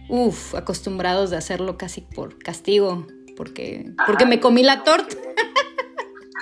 uff, 0.09 0.55
acostumbrados 0.55 1.29
de 1.29 1.37
hacerlo 1.37 1.77
casi 1.77 2.01
por 2.01 2.37
castigo, 2.39 3.07
porque, 3.35 3.93
porque 4.05 4.25
me 4.25 4.39
comí 4.39 4.63
la 4.63 4.83
torta. 4.83 5.15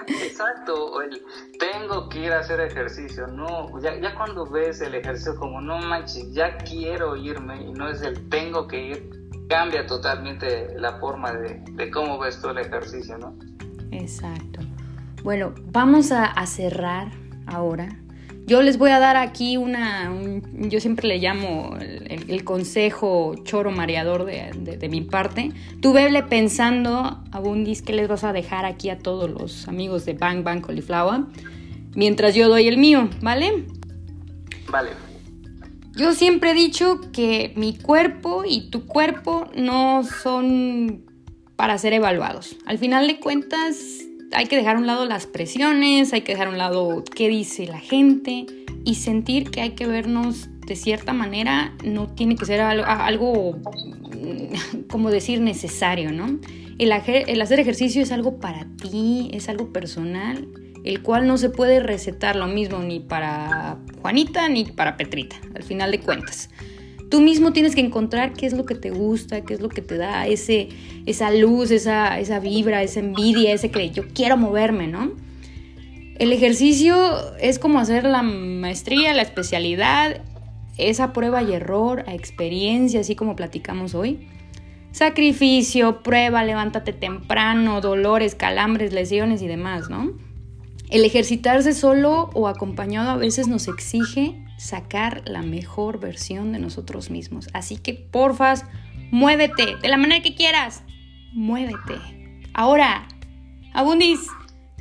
Exacto, 0.08 1.02
el 1.02 1.22
tengo 1.60 2.10
que 2.10 2.20
ir 2.26 2.32
a 2.32 2.40
hacer 2.40 2.60
ejercicio, 2.62 3.28
no, 3.28 3.68
ya, 3.82 4.00
ya 4.00 4.16
cuando 4.16 4.46
ves 4.46 4.82
el 4.82 4.96
ejercicio 4.96 5.36
como 5.36 5.62
no 5.62 5.80
manches, 5.80 6.32
ya 6.34 6.58
quiero 6.58 7.16
irme 7.16 7.62
y 7.62 7.72
no 7.74 7.90
es 7.90 8.02
el 8.02 8.30
tengo 8.30 8.68
que 8.68 8.88
ir, 8.88 9.10
cambia 9.50 9.86
totalmente 9.86 10.74
la 10.78 11.00
forma 11.00 11.34
de, 11.34 11.64
de 11.72 11.92
cómo 11.92 12.20
ves 12.20 12.42
tú 12.42 12.50
el 12.50 12.60
ejercicio, 12.60 13.18
¿no? 13.18 13.36
Exacto. 13.92 14.62
Bueno, 15.24 15.54
vamos 15.72 16.12
a 16.12 16.46
cerrar 16.46 17.12
ahora. 17.48 17.90
Yo 18.50 18.64
les 18.64 18.80
voy 18.80 18.90
a 18.90 18.98
dar 18.98 19.16
aquí 19.16 19.58
una, 19.58 20.12
yo 20.54 20.80
siempre 20.80 21.08
le 21.08 21.20
llamo 21.20 21.78
el, 22.10 22.43
consejo 22.43 23.36
choro 23.43 23.72
mareador 23.72 24.26
de, 24.26 24.89
mi 24.89 25.02
parte. 25.02 25.52
Tú 25.82 25.93
vele 25.93 26.24
pensando, 26.24 27.22
Abundis, 27.32 27.82
qué 27.82 27.93
les 27.93 28.08
vas 28.08 28.24
a 28.24 28.34
dejar 28.34 28.65
aquí 28.65 28.89
a 28.89 28.98
todos 28.98 29.30
los 29.30 29.67
amigos 29.67 30.06
de 30.06 30.13
Bang 30.13 30.43
Bang 30.43 30.62
Cauliflower, 30.62 31.22
mientras 31.95 32.36
yo 32.36 32.50
doy 32.50 32.67
el 32.67 32.78
mío, 32.78 33.10
¿vale? 33.22 33.65
Vale. 34.69 34.89
Yo 35.95 36.13
siempre 36.13 36.52
he 36.52 36.54
dicho 36.54 37.00
que 37.12 37.54
mi 37.56 37.78
cuerpo 37.78 38.43
y 38.48 38.69
tu 38.69 38.86
cuerpo 38.86 39.48
no 39.56 40.04
son 40.04 41.04
para 41.56 41.78
ser 41.78 41.93
evaluados. 41.93 42.56
Al 42.65 42.78
final 42.78 43.06
de 43.08 43.19
cuentas, 43.19 43.76
hay 44.32 44.45
que 44.45 44.56
dejar 44.56 44.78
a 44.78 44.80
un 44.80 44.88
lado 44.88 45.06
las 45.06 45.26
presiones, 45.26 46.13
hay 46.13 46.22
que 46.22 46.32
dejar 46.32 46.48
a 46.48 46.52
un 46.52 46.58
lado 46.58 47.04
qué 47.15 47.28
dice 47.28 47.67
la 47.67 47.80
gente 47.80 48.45
y 48.86 48.95
sentir 48.95 49.52
que 49.52 49.62
hay 49.62 49.72
que 49.72 49.88
vernos 49.88 50.48
de 50.69 50.75
cierta 50.75 51.12
manera, 51.13 51.73
no 51.84 52.08
tiene 52.08 52.36
que 52.36 52.45
ser 52.45 52.62
algo, 52.62 53.58
mm, 53.58 54.86
como 54.89 55.10
decir, 55.10 55.41
necesario, 55.41 56.13
¿no? 56.13 56.39
El, 56.77 56.93
el 56.93 57.41
hacer 57.41 57.60
ejercicio 57.60 58.01
es 58.01 58.13
algo 58.13 58.39
para 58.39 58.65
ti, 58.82 59.32
es 59.34 59.49
algo 59.49 59.73
personal, 59.73 60.47
el 60.86 61.01
cual 61.01 61.27
no 61.27 61.38
se 61.38 61.49
puede 61.49 61.82
recetar 61.82 62.38
lo 62.38 62.47
mismo 62.47 62.79
ni 62.79 63.01
para 63.01 63.79
Juanita 64.01 64.47
ni 64.47 64.63
para 64.63 64.95
Petrita, 64.95 65.36
al 65.55 65.63
final 65.63 65.91
de 65.91 65.99
cuentas. 65.99 66.49
Tú 67.10 67.19
mismo 67.19 67.51
tienes 67.51 67.73
que 67.73 67.82
encontrar 67.82 68.34
qué 68.34 68.45
es 68.45 68.53
lo 68.53 68.65
que 68.65 68.75
te 68.75 68.91
gusta, 68.91 69.41
qué 69.41 69.55
es 69.55 69.62
lo 69.62 69.69
que 69.69 69.82
te 69.82 69.97
da 69.97 70.27
ese, 70.27 70.69
esa 71.08 71.32
luz, 71.32 71.71
esa, 71.71 72.19
esa 72.19 72.39
vibra, 72.39 72.84
esa 72.84 72.99
envidia, 72.99 73.51
ese 73.51 73.71
que 73.71 73.89
yo 73.89 74.08
quiero 74.13 74.38
moverme, 74.38 74.88
¿no? 74.88 75.15
El 76.19 76.34
ejercicio 76.34 77.36
es 77.38 77.60
como 77.60 77.79
hacer 77.79 78.03
la 78.03 78.21
maestría, 78.21 79.13
la 79.13 79.21
especialidad, 79.21 80.21
esa 80.80 81.13
prueba 81.13 81.44
y 81.44 81.54
error, 81.54 82.04
a 82.08 82.13
experiencia, 82.13 83.02
así 83.02 83.15
como 83.15 83.36
platicamos 83.36 83.96
hoy. 83.96 84.28
Sacrificio, 84.92 86.02
prueba, 86.02 86.44
levántate 86.44 86.94
temprano, 86.94 87.82
dolores, 87.82 88.36
calambres, 88.36 88.94
lesiones 88.94 89.42
y 89.42 89.48
demás, 89.48 89.89
¿no? 89.89 90.12
El 90.89 91.06
ejercitarse 91.06 91.74
solo 91.74 92.32
o 92.34 92.48
acompañado 92.48 93.12
a 93.12 93.18
veces 93.18 93.48
nos 93.48 93.68
exige 93.68 94.44
sacar 94.58 95.22
la 95.26 95.44
mejor 95.44 96.00
versión 96.00 96.52
de 96.52 96.60
nosotros 96.60 97.12
mismos. 97.12 97.48
Así 97.54 97.78
que 97.78 97.94
porfas, 97.94 98.65
muévete 99.12 99.76
de 99.82 99.88
la 99.88 99.98
manera 99.98 100.24
que 100.24 100.34
quieras. 100.34 100.84
Muévete. 101.34 101.96
Ahora, 102.54 103.08
Abundis, 103.74 104.20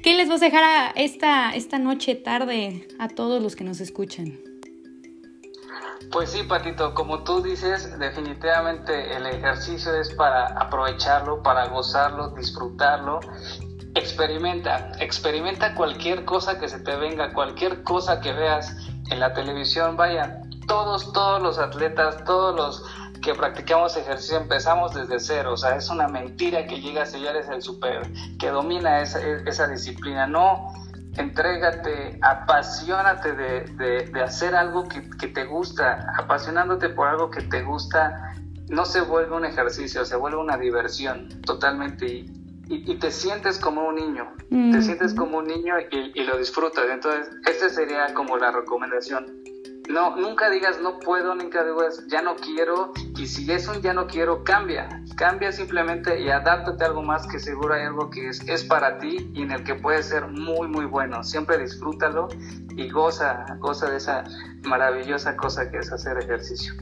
¿qué 0.03 0.17
les 0.17 0.31
vas 0.31 0.41
a 0.41 0.47
dejar 0.47 0.65
a 0.65 0.91
esta, 0.97 1.55
esta 1.55 1.79
noche 1.79 2.15
tarde 2.15 2.89
a 2.99 3.09
todos 3.09 3.43
los 3.43 3.55
que 3.55 3.65
nos 3.65 3.81
escuchan? 3.81 4.48
Pues 6.13 6.31
sí, 6.31 6.43
Patito, 6.43 6.95
como 6.95 7.23
tú 7.23 7.43
dices, 7.43 7.99
definitivamente 7.99 9.15
el 9.15 9.27
ejercicio 9.27 9.95
es 9.95 10.15
para 10.15 10.47
aprovecharlo, 10.47 11.43
para 11.43 11.67
gozarlo, 11.67 12.31
disfrutarlo. 12.31 13.21
Experimenta, 13.95 14.93
experimenta 15.01 15.75
cualquier 15.75 16.25
cosa 16.25 16.59
que 16.59 16.69
se 16.69 16.79
te 16.81 16.97
venga, 16.97 17.33
cualquier 17.33 17.83
cosa 17.83 18.21
que 18.21 18.33
veas 18.33 18.75
en 19.11 19.21
la 19.21 19.35
televisión, 19.35 19.97
vaya, 19.97 20.41
todos, 20.67 21.13
todos 21.13 21.43
los 21.43 21.59
atletas, 21.59 22.25
todos 22.25 22.55
los 22.55 22.85
que 23.21 23.35
practicamos 23.35 23.97
ejercicio 23.97 24.39
empezamos 24.39 24.95
desde 24.95 25.19
cero, 25.19 25.55
o 25.55 25.57
sea, 25.57 25.77
es 25.77 25.91
una 25.91 26.07
mentira 26.07 26.67
que 26.67 26.81
llegas 26.81 27.15
y 27.15 27.21
ya 27.21 27.31
eres 27.31 27.49
el 27.49 27.61
super, 27.61 28.03
que 28.39 28.49
domina 28.49 29.01
esa, 29.01 29.21
esa 29.21 29.67
disciplina, 29.67 30.27
no, 30.27 30.73
entrégate, 31.19 32.19
apasionate 32.23 33.33
de, 33.33 34.05
de, 34.13 34.23
hacer 34.23 34.55
algo 34.55 34.89
que, 34.89 35.09
que, 35.19 35.29
te 35.29 35.45
gusta, 35.45 36.07
apasionándote 36.19 36.89
por 36.91 37.09
algo 37.09 37.31
que 37.31 37.43
te 37.43 37.63
gusta, 37.63 38.33
no 38.69 38.85
se 38.85 39.01
vuelve 39.01 39.37
un 39.37 39.45
ejercicio, 39.45 40.05
se 40.05 40.17
vuelve 40.17 40.39
una 40.39 40.57
diversión 40.57 41.29
totalmente 41.43 42.07
y, 42.07 42.39
y, 42.69 42.99
te 42.99 43.11
sientes 43.11 43.59
como 43.59 43.89
un 43.89 43.95
niño, 43.95 44.31
te 44.51 44.83
sientes 44.83 45.15
como 45.15 45.39
un 45.39 45.47
niño 45.47 45.75
y, 45.91 46.23
lo 46.25 46.37
disfrutas. 46.37 46.85
Entonces, 46.91 47.31
esta 47.47 47.69
sería 47.71 48.13
como 48.15 48.37
la 48.37 48.51
recomendación. 48.51 49.43
No, 49.89 50.17
nunca 50.17 50.51
digas 50.51 50.81
no 50.83 50.99
puedo, 50.99 51.35
nunca 51.35 51.65
digas 51.65 52.05
ya 52.09 52.21
no 52.21 52.37
quiero, 52.37 52.93
y 53.17 53.27
si 53.27 53.51
es 53.51 53.67
un 53.69 53.81
ya 53.81 53.95
no 53.95 54.07
quiero, 54.07 54.45
cambia, 54.45 55.03
cambia 55.17 55.51
simplemente 55.51 56.21
y 56.21 56.29
adáptate 56.29 56.85
a 56.85 56.89
algo 56.89 57.03
más 57.03 57.27
que 57.27 57.39
seguro 57.39 57.73
hay 57.73 57.87
algo 57.87 58.11
que 58.11 58.29
es, 58.29 58.47
es 58.47 58.65
para 58.65 58.99
ti 58.99 59.31
y 59.33 59.43
en 59.43 59.51
el 59.51 59.65
que 59.65 59.75
puede 59.75 60.03
ser 60.03 60.29
muy, 60.29 60.69
muy 60.69 60.85
bueno. 60.85 61.25
Siempre 61.25 61.57
disfrútalo 61.59 62.29
y 62.77 62.91
goza, 62.91 63.47
goza 63.61 63.91
de 63.91 63.97
esa 63.97 64.25
maravillosa 64.65 65.37
cosa 65.37 65.71
que 65.71 65.79
es 65.79 65.91
hacer 65.91 66.19
ejercicio. 66.19 66.75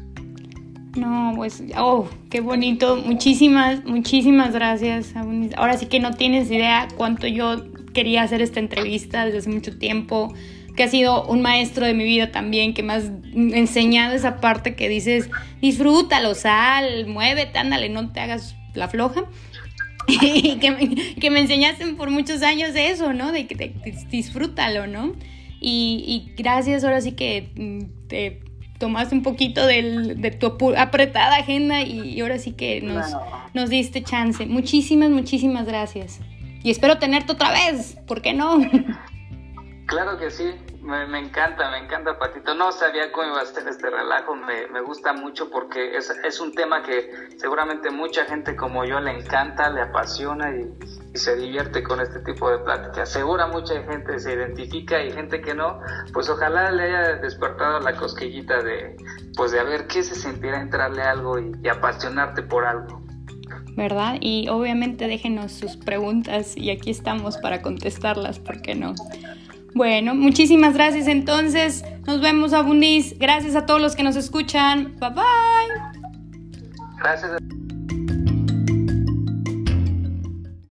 No, 0.96 1.32
pues, 1.36 1.62
oh, 1.78 2.08
qué 2.30 2.40
bonito. 2.40 2.96
Muchísimas, 2.96 3.84
muchísimas 3.84 4.52
gracias. 4.52 5.14
Ahora 5.56 5.76
sí 5.76 5.86
que 5.86 6.00
no 6.00 6.12
tienes 6.14 6.50
idea 6.50 6.88
cuánto 6.96 7.26
yo 7.26 7.56
quería 7.92 8.22
hacer 8.22 8.42
esta 8.42 8.60
entrevista 8.60 9.24
desde 9.24 9.38
hace 9.38 9.50
mucho 9.50 9.78
tiempo, 9.78 10.34
que 10.76 10.84
ha 10.84 10.88
sido 10.88 11.26
un 11.26 11.42
maestro 11.42 11.86
de 11.86 11.94
mi 11.94 12.04
vida 12.04 12.30
también, 12.30 12.74
que 12.74 12.82
me 12.82 12.92
has 12.92 13.10
enseñado 13.34 14.14
esa 14.14 14.40
parte 14.40 14.74
que 14.74 14.88
dices, 14.88 15.30
disfrútalo, 15.60 16.34
sal, 16.34 17.06
muévete, 17.06 17.58
ándale, 17.58 17.88
no 17.88 18.12
te 18.12 18.20
hagas 18.20 18.54
la 18.74 18.88
floja. 18.88 19.24
y 20.08 20.56
que 20.58 20.70
me, 20.70 21.14
que 21.14 21.30
me 21.30 21.40
enseñaste 21.40 21.84
por 21.94 22.10
muchos 22.10 22.42
años 22.42 22.70
eso, 22.76 23.12
¿no? 23.12 23.32
De 23.32 23.46
que 23.46 23.74
disfrútalo, 24.10 24.86
¿no? 24.86 25.14
Y, 25.60 26.04
y 26.06 26.34
gracias, 26.40 26.84
ahora 26.84 27.00
sí 27.00 27.12
que 27.12 27.50
mm, 27.56 28.08
te 28.08 28.40
tomaste 28.78 29.14
un 29.14 29.22
poquito 29.22 29.66
de 29.66 30.36
tu 30.38 30.74
apretada 30.76 31.36
agenda 31.36 31.82
y, 31.82 32.20
ahora 32.20 32.38
sí 32.38 32.52
que 32.52 32.80
nos, 32.80 33.06
nos 33.54 33.70
diste 33.70 34.02
chance. 34.02 34.46
Muchísimas, 34.46 35.10
muchísimas 35.10 35.66
gracias. 35.66 36.20
Y 36.62 36.70
espero 36.70 36.98
tenerte 36.98 37.32
otra 37.32 37.52
vez, 37.52 37.96
¿por 38.06 38.22
qué 38.22 38.32
no? 38.32 38.58
Claro 39.86 40.18
que 40.18 40.32
sí, 40.32 40.52
me, 40.82 41.18
encanta, 41.18 41.70
me 41.70 41.78
encanta 41.78 42.18
Patito. 42.18 42.54
No 42.54 42.72
sabía 42.72 43.12
cómo 43.12 43.28
iba 43.28 43.40
a 43.40 43.46
ser 43.46 43.68
este 43.68 43.88
relajo, 43.88 44.34
me, 44.34 44.66
me 44.66 44.80
gusta 44.80 45.12
mucho 45.12 45.48
porque 45.48 45.96
es, 45.96 46.10
es, 46.10 46.40
un 46.40 46.52
tema 46.52 46.82
que 46.82 47.08
seguramente 47.36 47.90
mucha 47.90 48.24
gente 48.24 48.56
como 48.56 48.84
yo 48.84 48.98
le 48.98 49.12
encanta, 49.12 49.70
le 49.70 49.82
apasiona 49.82 50.50
y, 50.56 51.16
se 51.16 51.34
divierte 51.36 51.82
con 51.82 52.00
este 52.00 52.18
tipo 52.20 52.50
de 52.50 52.58
pláticas. 52.58 53.10
Segura 53.10 53.46
mucha 53.46 53.80
gente 53.84 54.18
se 54.18 54.34
identifica 54.34 55.02
y 55.02 55.12
gente 55.12 55.40
que 55.40 55.54
no, 55.54 55.80
pues 56.12 56.28
ojalá 56.28 56.70
le 56.72 56.82
haya 56.82 57.14
despertado 57.16 57.80
la 57.80 57.96
cosquillita 57.96 58.62
de, 58.62 58.96
pues 59.36 59.52
de 59.52 59.60
a 59.60 59.62
ver 59.62 59.86
qué 59.86 60.02
se 60.02 60.14
sentirá 60.14 60.60
entrarle 60.60 61.02
algo 61.02 61.38
y, 61.38 61.52
y 61.62 61.68
apasionarte 61.68 62.42
por 62.42 62.66
algo. 62.66 63.02
¿verdad? 63.76 64.16
Y 64.20 64.48
obviamente 64.48 65.06
déjenos 65.06 65.52
sus 65.52 65.76
preguntas 65.76 66.56
y 66.56 66.70
aquí 66.70 66.90
estamos 66.90 67.36
para 67.38 67.62
contestarlas, 67.62 68.38
¿por 68.38 68.60
qué 68.62 68.74
no? 68.74 68.94
Bueno, 69.76 70.14
muchísimas 70.14 70.72
gracias 70.72 71.06
entonces. 71.06 71.84
Nos 72.06 72.22
vemos 72.22 72.54
a 72.54 72.62
Bundis. 72.62 73.18
Gracias 73.18 73.54
a 73.56 73.66
todos 73.66 73.78
los 73.78 73.94
que 73.94 74.02
nos 74.02 74.16
escuchan. 74.16 74.96
Bye 74.98 75.10
bye. 75.10 75.22
Gracias. 76.96 77.42